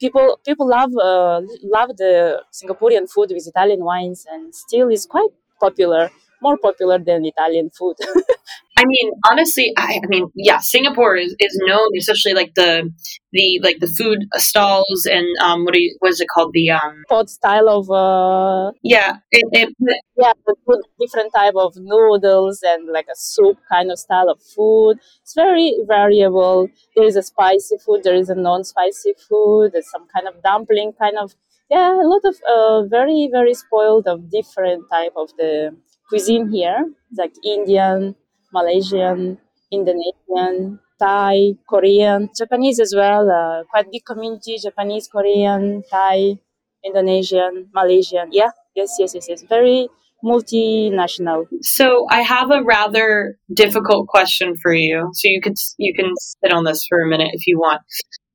people 0.00 0.38
people 0.44 0.68
love 0.68 0.90
uh, 0.96 1.40
love 1.62 1.96
the 1.96 2.42
Singaporean 2.52 3.10
food 3.10 3.30
with 3.32 3.46
Italian 3.46 3.84
wines, 3.84 4.26
and 4.30 4.54
still 4.54 4.88
is 4.88 5.06
quite 5.06 5.30
popular, 5.60 6.10
more 6.42 6.56
popular 6.58 6.98
than 6.98 7.24
Italian 7.24 7.70
food. 7.70 7.96
I 8.76 8.84
mean, 8.86 9.12
honestly, 9.30 9.72
I, 9.76 10.00
I 10.02 10.06
mean, 10.08 10.28
yeah, 10.34 10.58
Singapore 10.58 11.14
is, 11.16 11.34
is 11.38 11.62
known, 11.64 11.88
especially 11.96 12.34
like 12.34 12.54
the 12.54 12.90
the 13.32 13.60
like 13.62 13.78
the 13.78 13.86
food 13.86 14.26
stalls 14.34 15.06
and 15.10 15.26
um, 15.40 15.64
what, 15.64 15.78
you, 15.78 15.94
what 16.00 16.10
is 16.10 16.20
it 16.20 16.26
called? 16.34 16.50
The 16.52 16.70
um, 16.70 17.04
pot 17.08 17.30
style 17.30 17.68
of 17.68 17.88
uh, 17.88 18.72
yeah, 18.82 19.18
it, 19.30 19.44
it, 19.52 19.74
yeah, 20.16 20.32
the 20.44 20.82
different 21.00 21.32
type 21.34 21.54
of 21.56 21.74
noodles 21.76 22.60
and 22.64 22.88
like 22.92 23.06
a 23.06 23.16
soup 23.16 23.58
kind 23.70 23.92
of 23.92 23.98
style 23.98 24.28
of 24.28 24.40
food. 24.42 24.98
It's 25.22 25.34
very 25.34 25.74
variable. 25.86 26.68
There 26.96 27.06
is 27.06 27.14
a 27.14 27.22
spicy 27.22 27.76
food, 27.84 28.02
there 28.02 28.16
is 28.16 28.28
a 28.28 28.34
non-spicy 28.34 29.14
food. 29.28 29.72
There's 29.72 29.90
some 29.90 30.08
kind 30.12 30.26
of 30.26 30.42
dumpling 30.42 30.92
kind 31.00 31.16
of 31.16 31.34
yeah, 31.70 31.94
a 31.94 32.06
lot 32.06 32.22
of 32.24 32.34
uh, 32.48 32.88
very 32.88 33.28
very 33.30 33.54
spoiled 33.54 34.08
of 34.08 34.30
different 34.30 34.84
type 34.90 35.12
of 35.16 35.30
the 35.38 35.76
cuisine 36.08 36.50
here, 36.50 36.92
like 37.16 37.32
Indian 37.44 38.16
Malaysian, 38.54 39.38
Indonesian, 39.70 40.78
Thai, 40.98 41.58
Korean, 41.68 42.30
Japanese 42.38 42.78
as 42.80 42.94
well. 42.96 43.28
Uh, 43.30 43.64
quite 43.70 43.90
big 43.90 44.04
community, 44.04 44.56
Japanese, 44.62 45.08
Korean, 45.08 45.82
Thai, 45.90 46.38
Indonesian, 46.84 47.68
Malaysian. 47.74 48.28
Yeah, 48.30 48.52
yes, 48.76 48.96
yes, 48.98 49.14
yes, 49.14 49.26
yes. 49.28 49.42
Very 49.42 49.88
multinational. 50.24 51.46
So 51.62 52.06
I 52.10 52.22
have 52.22 52.50
a 52.50 52.62
rather 52.62 53.36
difficult 53.52 54.08
question 54.08 54.54
for 54.62 54.72
you. 54.72 55.10
So 55.12 55.28
you 55.28 55.40
could 55.40 55.56
you 55.78 55.92
can 55.94 56.12
sit 56.16 56.52
on 56.52 56.64
this 56.64 56.86
for 56.88 57.00
a 57.00 57.08
minute 57.08 57.30
if 57.32 57.46
you 57.46 57.58
want. 57.58 57.82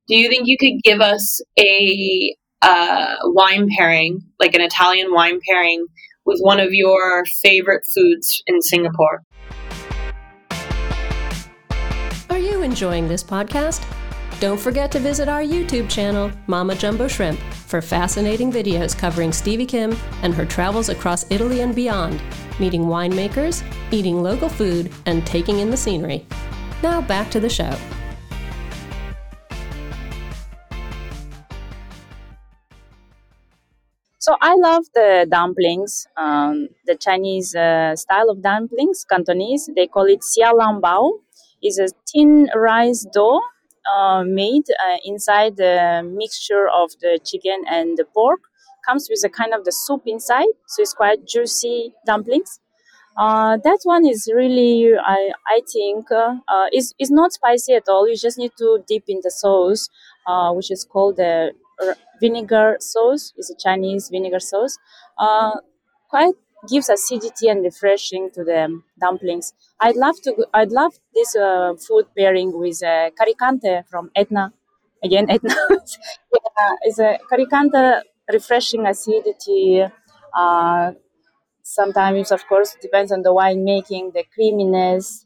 Do 0.07 0.15
you 0.15 0.27
think 0.29 0.47
you 0.47 0.57
could 0.59 0.81
give 0.83 1.01
us 1.01 1.41
a 1.59 2.35
uh, 2.61 3.15
wine 3.23 3.67
pairing, 3.77 4.21
like 4.39 4.55
an 4.55 4.61
Italian 4.61 5.13
wine 5.13 5.39
pairing, 5.47 5.85
with 6.25 6.39
one 6.41 6.59
of 6.59 6.69
your 6.71 7.25
favorite 7.43 7.83
foods 7.93 8.43
in 8.47 8.61
Singapore? 8.61 9.23
Enjoying 12.69 13.07
this 13.07 13.23
podcast? 13.23 13.83
Don't 14.39 14.59
forget 14.59 14.91
to 14.91 14.99
visit 14.99 15.27
our 15.27 15.41
YouTube 15.41 15.89
channel, 15.89 16.31
Mama 16.45 16.75
Jumbo 16.75 17.07
Shrimp, 17.07 17.39
for 17.65 17.81
fascinating 17.81 18.51
videos 18.51 18.95
covering 18.95 19.33
Stevie 19.33 19.65
Kim 19.65 19.97
and 20.21 20.35
her 20.35 20.45
travels 20.45 20.87
across 20.87 21.25
Italy 21.31 21.61
and 21.61 21.73
beyond, 21.73 22.21
meeting 22.59 22.83
winemakers, 22.83 23.63
eating 23.91 24.21
local 24.21 24.49
food, 24.49 24.91
and 25.07 25.25
taking 25.25 25.57
in 25.57 25.71
the 25.71 25.77
scenery. 25.77 26.27
Now 26.83 27.01
back 27.01 27.31
to 27.31 27.39
the 27.39 27.49
show. 27.49 27.75
So 34.19 34.35
I 34.41 34.53
love 34.53 34.83
the 34.93 35.25
dumplings, 35.27 36.05
um, 36.17 36.67
the 36.85 36.95
Chinese 36.95 37.55
uh, 37.55 37.95
style 37.95 38.29
of 38.29 38.43
dumplings, 38.43 39.05
Cantonese. 39.09 39.71
They 39.75 39.87
call 39.87 40.05
it 40.05 40.19
xiao 40.19 40.55
long 40.55 40.79
bao. 40.81 41.13
It's 41.61 41.79
a 41.79 41.87
thin 42.11 42.49
rice 42.55 43.05
dough 43.13 43.41
uh, 43.93 44.23
made 44.23 44.65
uh, 44.69 44.97
inside 45.03 45.57
the 45.57 46.01
mixture 46.05 46.67
of 46.69 46.91
the 47.01 47.19
chicken 47.23 47.63
and 47.69 47.97
the 47.97 48.05
pork. 48.05 48.41
Comes 48.85 49.07
with 49.09 49.21
a 49.25 49.29
kind 49.29 49.53
of 49.53 49.65
the 49.65 49.71
soup 49.71 50.03
inside, 50.05 50.47
so 50.67 50.81
it's 50.81 50.93
quite 50.93 51.27
juicy 51.27 51.93
dumplings. 52.05 52.59
Uh, 53.17 53.57
that 53.63 53.79
one 53.83 54.05
is 54.07 54.29
really, 54.33 54.91
I, 54.97 55.31
I 55.47 55.61
think, 55.73 56.09
uh, 56.11 56.35
uh, 56.47 56.67
is 56.73 56.95
is 56.99 57.11
not 57.11 57.33
spicy 57.33 57.73
at 57.73 57.89
all. 57.89 58.07
You 58.07 58.15
just 58.15 58.37
need 58.37 58.51
to 58.57 58.83
dip 58.87 59.03
in 59.07 59.19
the 59.23 59.31
sauce, 59.31 59.89
uh, 60.27 60.53
which 60.53 60.71
is 60.71 60.85
called 60.85 61.17
the 61.17 61.51
vinegar 62.21 62.77
sauce. 62.79 63.33
It's 63.37 63.49
a 63.49 63.55
Chinese 63.55 64.09
vinegar 64.09 64.39
sauce. 64.39 64.77
quite 66.09 66.35
gives 66.67 66.89
acidity 66.89 67.47
and 67.47 67.63
refreshing 67.63 68.29
to 68.33 68.43
the 68.43 68.81
dumplings. 68.99 69.53
I'd 69.79 69.95
love 69.95 70.15
to. 70.23 70.45
I'd 70.53 70.71
love 70.71 70.93
this 71.13 71.35
uh, 71.35 71.73
food 71.75 72.05
pairing 72.17 72.57
with 72.57 72.83
uh, 72.83 73.11
carricante 73.19 73.83
from 73.87 74.11
Etna. 74.15 74.53
Again, 75.03 75.29
Etna. 75.29 75.55
yeah, 75.69 76.75
it's 76.83 76.99
a 76.99 77.19
carricante 77.31 78.01
refreshing 78.31 78.85
acidity. 78.85 79.85
Uh, 80.33 80.91
sometimes, 81.63 82.31
of 82.31 82.45
course, 82.47 82.75
depends 82.81 83.11
on 83.11 83.21
the 83.21 83.33
wine 83.33 83.63
making, 83.63 84.11
the 84.13 84.23
creaminess, 84.33 85.25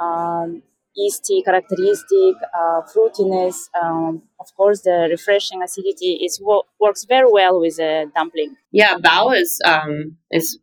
um, 0.00 0.62
yeasty 0.94 1.42
characteristic, 1.42 2.36
uh, 2.58 2.82
fruitiness. 2.82 3.68
Um, 3.80 4.22
of 4.38 4.46
course, 4.56 4.82
the 4.82 5.08
refreshing 5.10 5.62
acidity 5.62 6.20
is 6.24 6.42
works 6.80 7.04
very 7.04 7.30
well 7.30 7.60
with 7.60 7.78
a 7.78 8.06
dumpling. 8.14 8.56
Yeah, 8.72 8.96
bao 8.98 9.36
is 9.38 9.60
um, 9.64 10.16
is 10.30 10.58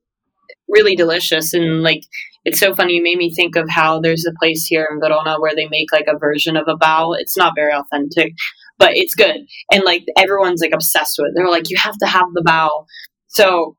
really 0.69 0.95
delicious 0.95 1.53
and 1.53 1.81
like 1.81 2.03
it's 2.45 2.59
so 2.59 2.73
funny 2.73 2.93
you 2.93 3.03
made 3.03 3.17
me 3.17 3.33
think 3.33 3.55
of 3.55 3.69
how 3.69 3.99
there's 3.99 4.25
a 4.25 4.31
place 4.39 4.65
here 4.65 4.87
in 4.89 4.99
Verona 4.99 5.39
where 5.39 5.53
they 5.53 5.67
make 5.67 5.91
like 5.91 6.07
a 6.07 6.17
version 6.17 6.55
of 6.55 6.67
a 6.67 6.77
bao. 6.77 7.13
It's 7.19 7.35
not 7.35 7.53
very 7.55 7.73
authentic, 7.73 8.33
but 8.77 8.95
it's 8.95 9.15
good. 9.15 9.45
And 9.71 9.83
like 9.83 10.05
everyone's 10.17 10.61
like 10.61 10.71
obsessed 10.73 11.17
with 11.19 11.29
it. 11.29 11.33
They're 11.35 11.49
like, 11.49 11.69
you 11.69 11.77
have 11.77 11.97
to 11.97 12.07
have 12.07 12.27
the 12.33 12.43
bao. 12.47 12.69
So 13.27 13.75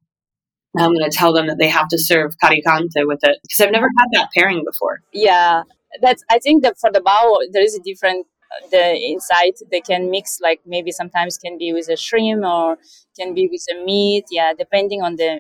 I'm 0.77 0.93
going 0.93 1.11
to 1.11 1.17
tell 1.17 1.33
them 1.33 1.47
that 1.47 1.57
they 1.59 1.69
have 1.69 1.89
to 1.89 1.99
serve 1.99 2.33
carricante 2.43 3.07
with 3.07 3.21
it 3.23 3.39
because 3.43 3.61
I've 3.61 3.73
never 3.73 3.89
had 3.99 4.09
that 4.13 4.29
pairing 4.37 4.63
before. 4.71 5.01
Yeah, 5.15 5.63
that's, 6.03 6.23
I 6.31 6.39
think 6.39 6.63
that 6.63 6.79
for 6.79 6.93
the 6.93 7.01
bao, 7.01 7.39
there 7.53 7.63
is 7.63 7.75
a 7.75 7.81
different 7.81 8.27
uh, 8.51 8.69
the 8.71 8.97
inside 8.97 9.53
they 9.71 9.81
can 9.81 10.11
mix 10.11 10.39
like 10.43 10.61
maybe 10.65 10.91
sometimes 10.91 11.37
can 11.37 11.59
be 11.59 11.73
with 11.73 11.89
a 11.91 11.97
shrimp 11.97 12.43
or 12.43 12.79
can 13.19 13.35
be 13.35 13.47
with 13.47 13.63
a 13.71 13.85
meat 13.85 14.25
yeah 14.31 14.55
depending 14.59 15.03
on 15.03 15.17
the 15.17 15.39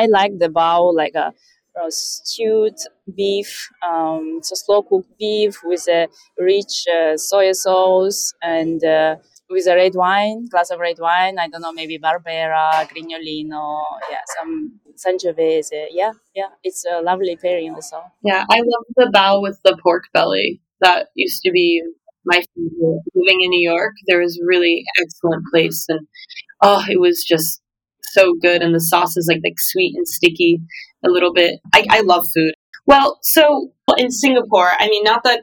I 0.00 0.06
like 0.06 0.38
the 0.38 0.48
bao 0.48 0.94
like 0.94 1.14
a, 1.14 1.32
a 1.76 1.90
stewed 1.90 2.78
beef, 3.16 3.50
um, 3.88 4.40
so 4.42 4.54
slow 4.54 4.82
cooked 4.82 5.18
beef 5.18 5.54
with 5.64 5.86
a 5.88 6.08
rich 6.38 6.74
uh, 6.96 7.16
soy 7.16 7.52
sauce 7.52 8.32
and 8.42 8.82
uh, 8.84 9.16
with 9.50 9.66
a 9.66 9.74
red 9.74 9.94
wine, 9.94 10.48
glass 10.50 10.70
of 10.70 10.80
red 10.80 10.98
wine. 10.98 11.38
I 11.38 11.48
don't 11.48 11.62
know, 11.62 11.72
maybe 11.72 11.98
Barbera, 11.98 12.88
Grignolino, 12.90 13.82
yeah, 14.10 14.24
some 14.36 14.80
Sangiovese. 15.02 15.86
Yeah, 15.90 16.12
yeah, 16.34 16.50
it's 16.62 16.84
a 16.90 17.00
lovely 17.02 17.36
pairing 17.36 17.74
also. 17.74 18.02
Yeah, 18.22 18.44
I 18.50 18.58
love 18.58 18.86
the 18.96 19.10
bao 19.14 19.42
with 19.42 19.58
the 19.64 19.76
pork 19.82 20.04
belly. 20.12 20.60
That 20.80 21.08
used 21.14 21.42
to 21.42 21.50
be 21.50 21.82
my 22.24 22.36
favorite. 22.36 23.02
Living 23.14 23.42
in 23.42 23.50
New 23.50 23.70
York, 23.70 23.94
there 24.06 24.20
was 24.20 24.38
a 24.38 24.46
really 24.46 24.84
excellent 25.02 25.44
place, 25.52 25.86
and 25.88 26.06
oh, 26.62 26.84
it 26.88 27.00
was 27.00 27.24
just 27.24 27.60
so 28.14 28.34
good, 28.40 28.62
and 28.62 28.74
the 28.74 28.80
sauce 28.80 29.16
is 29.16 29.26
like 29.28 29.40
like 29.44 29.58
sweet 29.58 29.94
and 29.96 30.06
sticky 30.08 30.60
a 31.04 31.10
little 31.10 31.32
bit. 31.32 31.60
I, 31.72 31.86
I 31.90 32.00
love 32.00 32.26
food. 32.34 32.54
Well, 32.86 33.18
so 33.22 33.72
in 33.96 34.10
Singapore, 34.10 34.70
I 34.78 34.88
mean, 34.88 35.04
not 35.04 35.22
that 35.24 35.42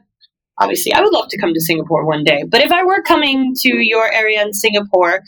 obviously 0.59 0.93
I 0.93 1.01
would 1.01 1.13
love 1.13 1.27
to 1.29 1.39
come 1.39 1.53
to 1.53 1.61
Singapore 1.61 2.05
one 2.05 2.23
day, 2.23 2.43
but 2.47 2.61
if 2.61 2.71
I 2.71 2.83
were 2.83 3.01
coming 3.01 3.53
to 3.61 3.75
your 3.75 4.11
area 4.11 4.41
in 4.41 4.53
Singapore, 4.53 5.21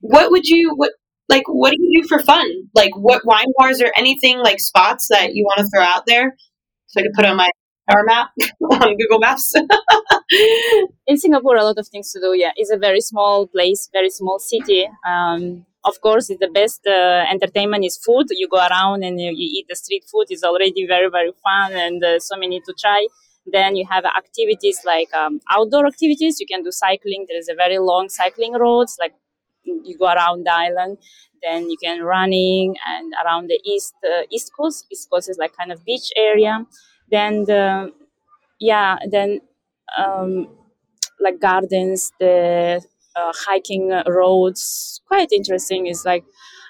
what 0.00 0.30
would 0.30 0.46
you 0.46 0.72
what 0.74 0.92
like 1.28 1.44
what 1.46 1.70
do 1.70 1.76
you 1.80 2.02
do 2.02 2.08
for 2.08 2.18
fun? 2.20 2.46
Like 2.74 2.96
what 2.96 3.22
wine 3.24 3.52
bars 3.56 3.80
or 3.80 3.92
anything 3.96 4.38
like 4.38 4.60
spots 4.60 5.08
that 5.10 5.34
you 5.34 5.44
want 5.44 5.58
to 5.58 5.68
throw 5.74 5.84
out 5.84 6.04
there 6.06 6.36
so 6.86 7.00
I 7.00 7.04
could 7.04 7.14
put 7.14 7.24
on 7.24 7.36
my 7.36 7.50
our 7.88 8.04
map 8.04 8.30
on 8.60 8.96
Google 8.96 9.18
Maps. 9.18 9.52
in 11.06 11.16
Singapore, 11.16 11.56
a 11.56 11.64
lot 11.64 11.78
of 11.78 11.88
things 11.88 12.12
to 12.12 12.20
do. 12.20 12.34
Yeah, 12.36 12.50
it's 12.56 12.70
a 12.70 12.76
very 12.76 13.00
small 13.00 13.46
place, 13.46 13.88
very 13.92 14.10
small 14.10 14.38
city. 14.38 14.88
Um, 15.08 15.66
of 15.84 16.00
course, 16.00 16.28
the 16.28 16.50
best 16.52 16.86
uh, 16.86 17.24
entertainment 17.30 17.84
is 17.84 17.98
food. 17.98 18.26
You 18.30 18.48
go 18.48 18.58
around 18.58 19.02
and 19.02 19.20
you, 19.20 19.32
eat 19.36 19.66
the 19.68 19.76
street 19.76 20.04
food. 20.10 20.26
is 20.30 20.44
already 20.44 20.86
very, 20.86 21.10
very 21.10 21.32
fun 21.42 21.72
and 21.72 22.02
uh, 22.04 22.20
so 22.20 22.36
many 22.36 22.60
to 22.60 22.74
try. 22.78 23.06
Then 23.46 23.74
you 23.74 23.86
have 23.90 24.04
activities 24.04 24.80
like 24.84 25.12
um, 25.12 25.40
outdoor 25.50 25.86
activities. 25.86 26.38
You 26.38 26.46
can 26.46 26.62
do 26.62 26.70
cycling. 26.70 27.26
There 27.28 27.38
is 27.38 27.48
a 27.48 27.54
very 27.54 27.78
long 27.78 28.08
cycling 28.08 28.52
roads, 28.52 28.96
like 29.00 29.14
you 29.64 29.98
go 29.98 30.06
around 30.06 30.46
the 30.46 30.52
island. 30.52 30.98
Then 31.42 31.68
you 31.68 31.76
can 31.82 32.02
running 32.02 32.76
and 32.86 33.12
around 33.24 33.48
the 33.48 33.58
east 33.64 33.94
uh, 34.04 34.22
east 34.30 34.52
coast. 34.56 34.86
East 34.92 35.08
coast 35.10 35.28
is 35.28 35.38
like 35.38 35.56
kind 35.56 35.72
of 35.72 35.84
beach 35.84 36.12
area. 36.16 36.64
Then 37.10 37.44
the 37.44 37.92
yeah, 38.60 38.98
then 39.10 39.40
um, 39.98 40.46
like 41.18 41.40
gardens, 41.40 42.12
the 42.20 42.84
uh, 43.16 43.32
hiking 43.46 43.90
roads. 44.06 45.00
Quite 45.06 45.32
interesting. 45.32 45.86
Is 45.86 46.04
like, 46.04 46.24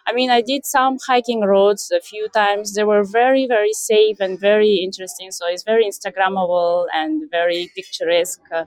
I 0.07 0.13
mean, 0.13 0.31
I 0.31 0.41
did 0.43 0.65
some 0.67 0.99
hiking 1.07 1.43
roads 1.43 1.91
a 1.91 2.01
few 2.01 2.29
times. 2.29 2.75
They 2.75 2.85
were 2.85 3.05
very, 3.05 3.47
very 3.47 3.73
safe 3.73 4.19
and 4.21 4.39
very 4.39 4.77
interesting. 4.77 5.31
So 5.31 5.47
it's 5.49 5.63
very 5.63 5.85
Instagrammable 5.87 6.87
and 6.95 7.31
very 7.31 7.71
picturesque. 7.75 8.41
Uh, 8.53 8.65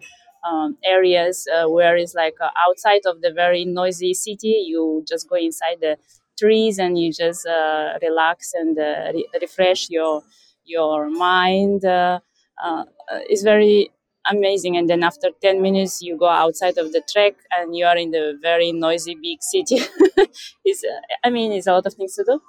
um, 0.48 0.78
areas 0.86 1.48
uh, 1.52 1.68
where 1.68 1.98
it's 1.98 2.14
like 2.14 2.36
uh, 2.40 2.50
outside 2.68 3.02
of 3.08 3.22
the 3.22 3.32
very 3.34 3.66
noisy 3.66 4.14
city, 4.14 4.64
you 4.68 5.04
just 5.08 5.28
go 5.28 5.36
inside 5.38 5.78
the 5.82 5.98
trees 6.38 6.78
and 6.78 7.00
you 7.00 7.12
just 7.12 7.48
uh, 7.48 7.94
relax 8.02 8.54
and 8.54 8.78
uh, 8.78 9.12
re- 9.12 9.26
refresh 9.42 9.90
your 9.90 10.22
your 10.64 11.10
mind. 11.10 11.84
Uh, 11.84 12.20
it's 13.30 13.44
very 13.44 13.92
amazing. 14.30 14.78
And 14.78 14.90
then 14.90 15.04
after 15.04 15.30
10 15.42 15.62
minutes 15.62 16.02
you 16.02 16.18
go 16.18 16.28
outside 16.28 16.78
of 16.78 16.92
the 16.92 17.02
track 17.12 17.34
and 17.58 17.76
you 17.76 17.86
are 17.86 17.98
in 17.98 18.12
the 18.12 18.38
very 18.42 18.72
noisy 18.72 19.16
big 19.16 19.42
city. 19.42 19.80
It's, 20.66 20.84
i 21.24 21.30
mean 21.30 21.52
it's 21.52 21.68
a 21.68 21.74
lot 21.74 21.86
of 21.86 21.94
things 21.94 22.16
to 22.16 22.24
do. 22.24 22.40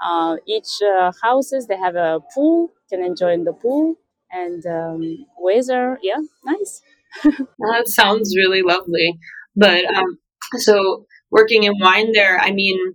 Uh, 0.00 0.36
each 0.46 0.72
uh, 0.82 1.12
houses 1.22 1.66
they 1.66 1.76
have 1.76 1.96
a 1.96 2.20
pool. 2.34 2.70
Can 2.90 3.02
enjoy 3.04 3.32
in 3.32 3.44
the 3.44 3.52
pool. 3.52 3.96
And 4.30 4.64
um, 4.66 5.00
weather 5.38 5.98
yeah 6.02 6.20
nice. 6.44 6.82
That 7.24 7.84
sounds 7.86 8.34
really 8.36 8.62
lovely. 8.62 9.18
But 9.56 9.84
um, 9.96 10.18
so 10.56 11.06
working 11.30 11.64
in 11.64 11.72
wine 11.80 12.12
there 12.12 12.38
i 12.40 12.50
mean 12.50 12.94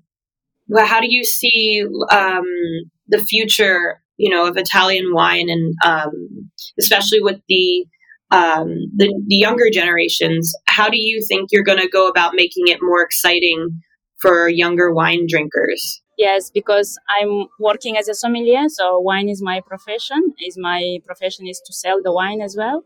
how 0.80 1.00
do 1.00 1.08
you 1.10 1.24
see 1.24 1.84
um, 2.12 2.46
the 3.08 3.20
future 3.20 4.02
you 4.18 4.34
know 4.34 4.48
of 4.48 4.58
italian 4.58 5.14
wine 5.14 5.50
and 5.50 5.76
um, 5.86 6.50
especially 6.80 7.22
with 7.22 7.40
the 7.48 7.86
um, 8.34 8.68
the, 8.96 9.08
the 9.28 9.36
younger 9.36 9.70
generations, 9.72 10.54
how 10.66 10.90
do 10.90 10.98
you 10.98 11.24
think 11.28 11.50
you're 11.52 11.64
going 11.64 11.80
to 11.80 11.88
go 11.88 12.08
about 12.08 12.34
making 12.34 12.64
it 12.68 12.80
more 12.82 13.04
exciting 13.04 13.82
for 14.20 14.50
younger 14.50 14.92
wine 14.92 15.26
drinkers? 15.28 16.02
Yes, 16.18 16.50
because 16.52 16.98
I'm 17.10 17.48
working 17.60 17.98
as 17.98 18.08
a 18.08 18.14
sommelier, 18.14 18.70
so 18.70 19.00
wine 19.00 19.30
is 19.30 19.42
my 19.42 19.62
profession. 19.66 20.34
Is 20.46 20.58
my 20.58 21.00
profession 21.06 21.48
is 21.48 21.62
to 21.66 21.74
sell 21.74 22.02
the 22.04 22.12
wine 22.12 22.42
as 22.42 22.56
well, 22.58 22.84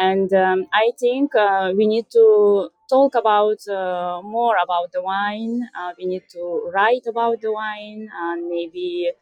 and 0.00 0.32
um, 0.32 0.66
I 0.72 0.90
think 0.98 1.34
uh, 1.34 1.72
we 1.76 1.86
need 1.86 2.06
to 2.12 2.70
talk 2.88 3.14
about 3.14 3.58
uh, 3.68 4.20
more 4.22 4.56
about 4.62 4.90
the 4.92 5.02
wine. 5.02 5.68
Uh, 5.78 5.92
we 5.98 6.06
need 6.06 6.24
to 6.32 6.70
write 6.74 7.06
about 7.08 7.40
the 7.40 7.52
wine 7.52 8.08
and 8.22 8.48
maybe 8.48 9.12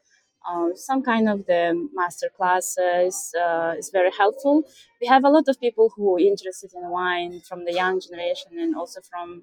um, 0.48 0.72
some 0.76 1.02
kind 1.02 1.28
of 1.28 1.46
the 1.46 1.88
master 1.94 2.30
classes 2.36 3.34
uh, 3.40 3.74
is 3.78 3.90
very 3.90 4.10
helpful. 4.16 4.64
We 5.00 5.06
have 5.06 5.24
a 5.24 5.30
lot 5.30 5.48
of 5.48 5.58
people 5.60 5.90
who 5.96 6.16
are 6.16 6.20
interested 6.20 6.70
in 6.74 6.88
wine 6.90 7.40
from 7.48 7.64
the 7.64 7.72
young 7.72 8.00
generation 8.00 8.52
and 8.58 8.74
also 8.76 9.00
from 9.10 9.42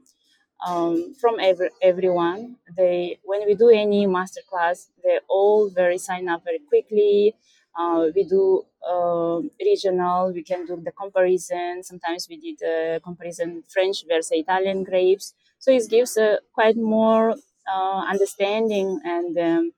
um, 0.66 1.16
from 1.20 1.40
every, 1.40 1.70
everyone. 1.82 2.58
They 2.78 3.20
when 3.24 3.46
we 3.48 3.56
do 3.56 3.70
any 3.70 4.06
master 4.06 4.42
class, 4.50 4.90
they 5.04 5.20
all 5.28 5.70
very 5.70 5.98
sign 5.98 6.28
up 6.30 6.44
very 6.44 6.60
quickly. 6.60 7.36
Uh, 7.78 8.08
we 8.14 8.24
do 8.26 8.64
uh, 8.88 9.40
regional. 9.60 10.32
We 10.34 10.44
can 10.44 10.66
do 10.66 10.80
the 10.84 10.92
comparison. 10.92 11.84
Sometimes 11.84 12.28
we 12.30 12.38
did 12.38 12.62
a 12.68 13.00
comparison 13.00 13.64
French 13.74 14.04
versus 14.08 14.32
Italian 14.34 14.84
grapes. 14.84 15.34
So 15.58 15.72
it 15.72 15.90
gives 15.90 16.18
a 16.18 16.40
quite 16.54 16.78
more 16.78 17.32
uh, 17.72 18.02
understanding 18.08 19.00
and. 19.04 19.38
Um, 19.38 19.72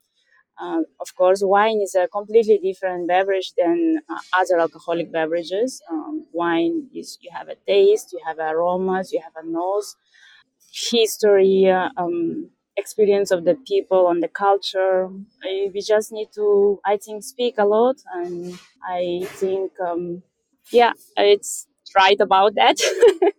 uh, 0.63 0.81
of 1.01 1.15
course, 1.17 1.41
wine 1.43 1.81
is 1.81 1.95
a 1.95 2.07
completely 2.07 2.57
different 2.59 3.07
beverage 3.07 3.53
than 3.57 3.99
uh, 4.09 4.19
other 4.39 4.59
alcoholic 4.59 5.11
beverages. 5.11 5.81
Um, 5.91 6.25
wine 6.33 6.87
is 6.95 7.17
you 7.21 7.31
have 7.33 7.49
a 7.49 7.55
taste, 7.67 8.13
you 8.13 8.19
have 8.25 8.39
aromas, 8.39 9.11
you 9.13 9.21
have 9.21 9.35
a 9.43 9.45
nose, 9.47 9.95
history, 10.91 11.67
uh, 11.69 11.89
um, 11.97 12.49
experience 12.77 13.31
of 13.31 13.45
the 13.45 13.55
people 13.67 14.09
and 14.09 14.23
the 14.23 14.27
culture. 14.27 15.09
We 15.43 15.81
just 15.81 16.11
need 16.11 16.29
to, 16.35 16.79
I 16.85 16.97
think, 16.97 17.23
speak 17.23 17.55
a 17.57 17.65
lot, 17.65 17.97
and 18.13 18.57
I 18.87 19.21
think, 19.41 19.71
um, 19.79 20.23
yeah, 20.71 20.93
it's 21.17 21.67
right 21.95 22.19
about 22.19 22.55
that. 22.55 22.77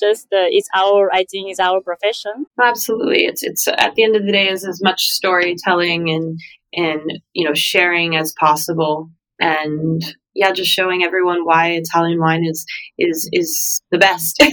just 0.00 0.26
uh, 0.32 0.48
it's 0.50 0.68
our 0.74 1.08
i 1.12 1.24
think 1.30 1.48
it's 1.50 1.60
our 1.60 1.80
profession. 1.80 2.46
Absolutely. 2.60 3.24
It's 3.24 3.42
it's 3.42 3.68
at 3.68 3.94
the 3.94 4.02
end 4.04 4.16
of 4.16 4.24
the 4.26 4.32
day 4.32 4.48
is 4.48 4.64
as 4.66 4.82
much 4.82 5.06
storytelling 5.08 6.10
and 6.10 6.40
and 6.72 7.20
you 7.32 7.46
know 7.46 7.54
sharing 7.54 8.16
as 8.16 8.32
possible. 8.38 9.10
And 9.38 10.02
yeah 10.34 10.50
just 10.52 10.70
showing 10.70 11.02
everyone 11.04 11.44
why 11.44 11.70
italian 11.72 12.20
wine 12.20 12.44
is 12.44 12.64
is 12.98 13.28
is 13.32 13.82
the 13.90 13.98
best. 13.98 14.42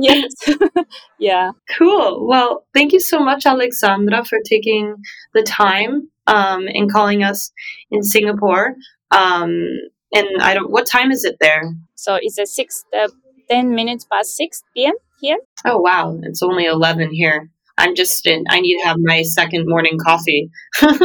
Yes. 0.00 0.30
Yeah. 1.18 1.50
Cool. 1.76 2.28
Well 2.28 2.64
thank 2.72 2.92
you 2.92 3.00
so 3.00 3.18
much 3.18 3.46
alexandra 3.46 4.24
for 4.24 4.38
taking 4.48 4.94
the 5.34 5.42
time 5.42 6.08
um, 6.28 6.68
and 6.68 6.92
calling 6.92 7.24
us 7.24 7.50
in 7.90 8.02
singapore. 8.04 8.76
Um, 9.10 9.66
and 10.12 10.26
i 10.40 10.54
don't 10.54 10.70
what 10.70 10.86
time 10.86 11.10
is 11.10 11.24
it 11.24 11.36
there 11.40 11.62
so 11.94 12.18
it's 12.20 12.38
a 12.38 12.46
six 12.46 12.84
uh, 12.98 13.08
10 13.48 13.74
minutes 13.74 14.04
past 14.04 14.36
6 14.36 14.62
p.m. 14.74 14.94
here. 15.20 15.38
Oh, 15.66 15.78
wow. 15.78 16.18
It's 16.22 16.42
only 16.42 16.66
11 16.66 17.12
here. 17.12 17.50
I'm 17.76 17.94
just 17.94 18.26
in, 18.26 18.44
I 18.48 18.60
need 18.60 18.78
to 18.80 18.86
have 18.86 18.96
my 19.00 19.22
second 19.22 19.64
morning 19.66 19.98
coffee. 20.04 20.50
and 20.80 20.96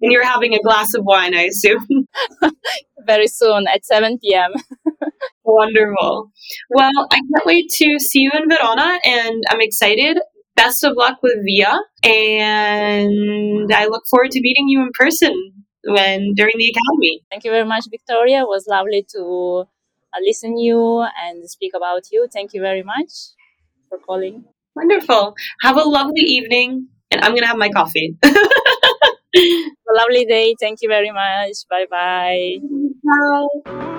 you're 0.00 0.24
having 0.24 0.54
a 0.54 0.62
glass 0.62 0.94
of 0.94 1.04
wine, 1.04 1.34
I 1.34 1.42
assume. 1.42 1.86
Very 3.06 3.26
soon 3.26 3.66
at 3.72 3.84
7 3.84 4.18
p.m. 4.22 4.52
Wonderful. 5.44 6.30
Well, 6.70 7.08
I 7.10 7.16
can't 7.16 7.46
wait 7.46 7.68
to 7.68 7.98
see 7.98 8.20
you 8.20 8.30
in 8.34 8.48
Verona, 8.48 8.98
and 9.04 9.44
I'm 9.50 9.60
excited. 9.60 10.18
Best 10.56 10.84
of 10.84 10.94
luck 10.96 11.18
with 11.22 11.36
Via, 11.44 11.78
and 12.02 13.72
I 13.72 13.86
look 13.86 14.04
forward 14.08 14.30
to 14.30 14.40
meeting 14.40 14.68
you 14.68 14.80
in 14.80 14.90
person 14.94 15.63
when 15.86 16.34
during 16.34 16.54
the 16.58 16.68
academy. 16.74 17.22
Thank 17.30 17.44
you 17.44 17.50
very 17.50 17.64
much, 17.64 17.84
Victoria. 17.90 18.40
It 18.42 18.48
was 18.48 18.66
lovely 18.68 19.06
to 19.14 19.64
uh, 20.14 20.20
listen 20.22 20.56
you 20.58 21.04
and 21.24 21.48
speak 21.48 21.72
about 21.76 22.04
you. 22.12 22.26
Thank 22.32 22.54
you 22.54 22.60
very 22.60 22.82
much 22.82 23.10
for 23.88 23.98
calling. 23.98 24.44
Wonderful. 24.74 25.34
Have 25.62 25.76
a 25.76 25.82
lovely 25.84 26.22
evening, 26.22 26.88
and 27.10 27.20
I'm 27.20 27.34
gonna 27.34 27.46
have 27.46 27.58
my 27.58 27.68
coffee. 27.70 28.16
a 28.24 29.94
lovely 29.94 30.24
day. 30.24 30.54
Thank 30.60 30.80
you 30.82 30.88
very 30.88 31.10
much. 31.10 31.56
Bye 31.70 31.86
bye. 31.90 32.58
Bye. 33.66 33.90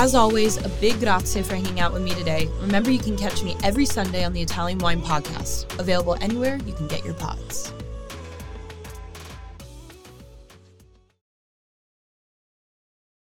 As 0.00 0.14
always, 0.14 0.58
a 0.58 0.68
big 0.80 1.00
grazie 1.00 1.42
for 1.42 1.56
hanging 1.56 1.80
out 1.80 1.92
with 1.92 2.04
me 2.04 2.14
today. 2.14 2.48
Remember, 2.60 2.88
you 2.88 3.00
can 3.00 3.16
catch 3.16 3.42
me 3.42 3.56
every 3.64 3.84
Sunday 3.84 4.22
on 4.22 4.32
the 4.32 4.40
Italian 4.40 4.78
Wine 4.78 5.00
Podcast, 5.02 5.76
available 5.80 6.16
anywhere 6.20 6.60
you 6.64 6.72
can 6.72 6.86
get 6.86 7.04
your 7.04 7.14
pods. 7.14 7.72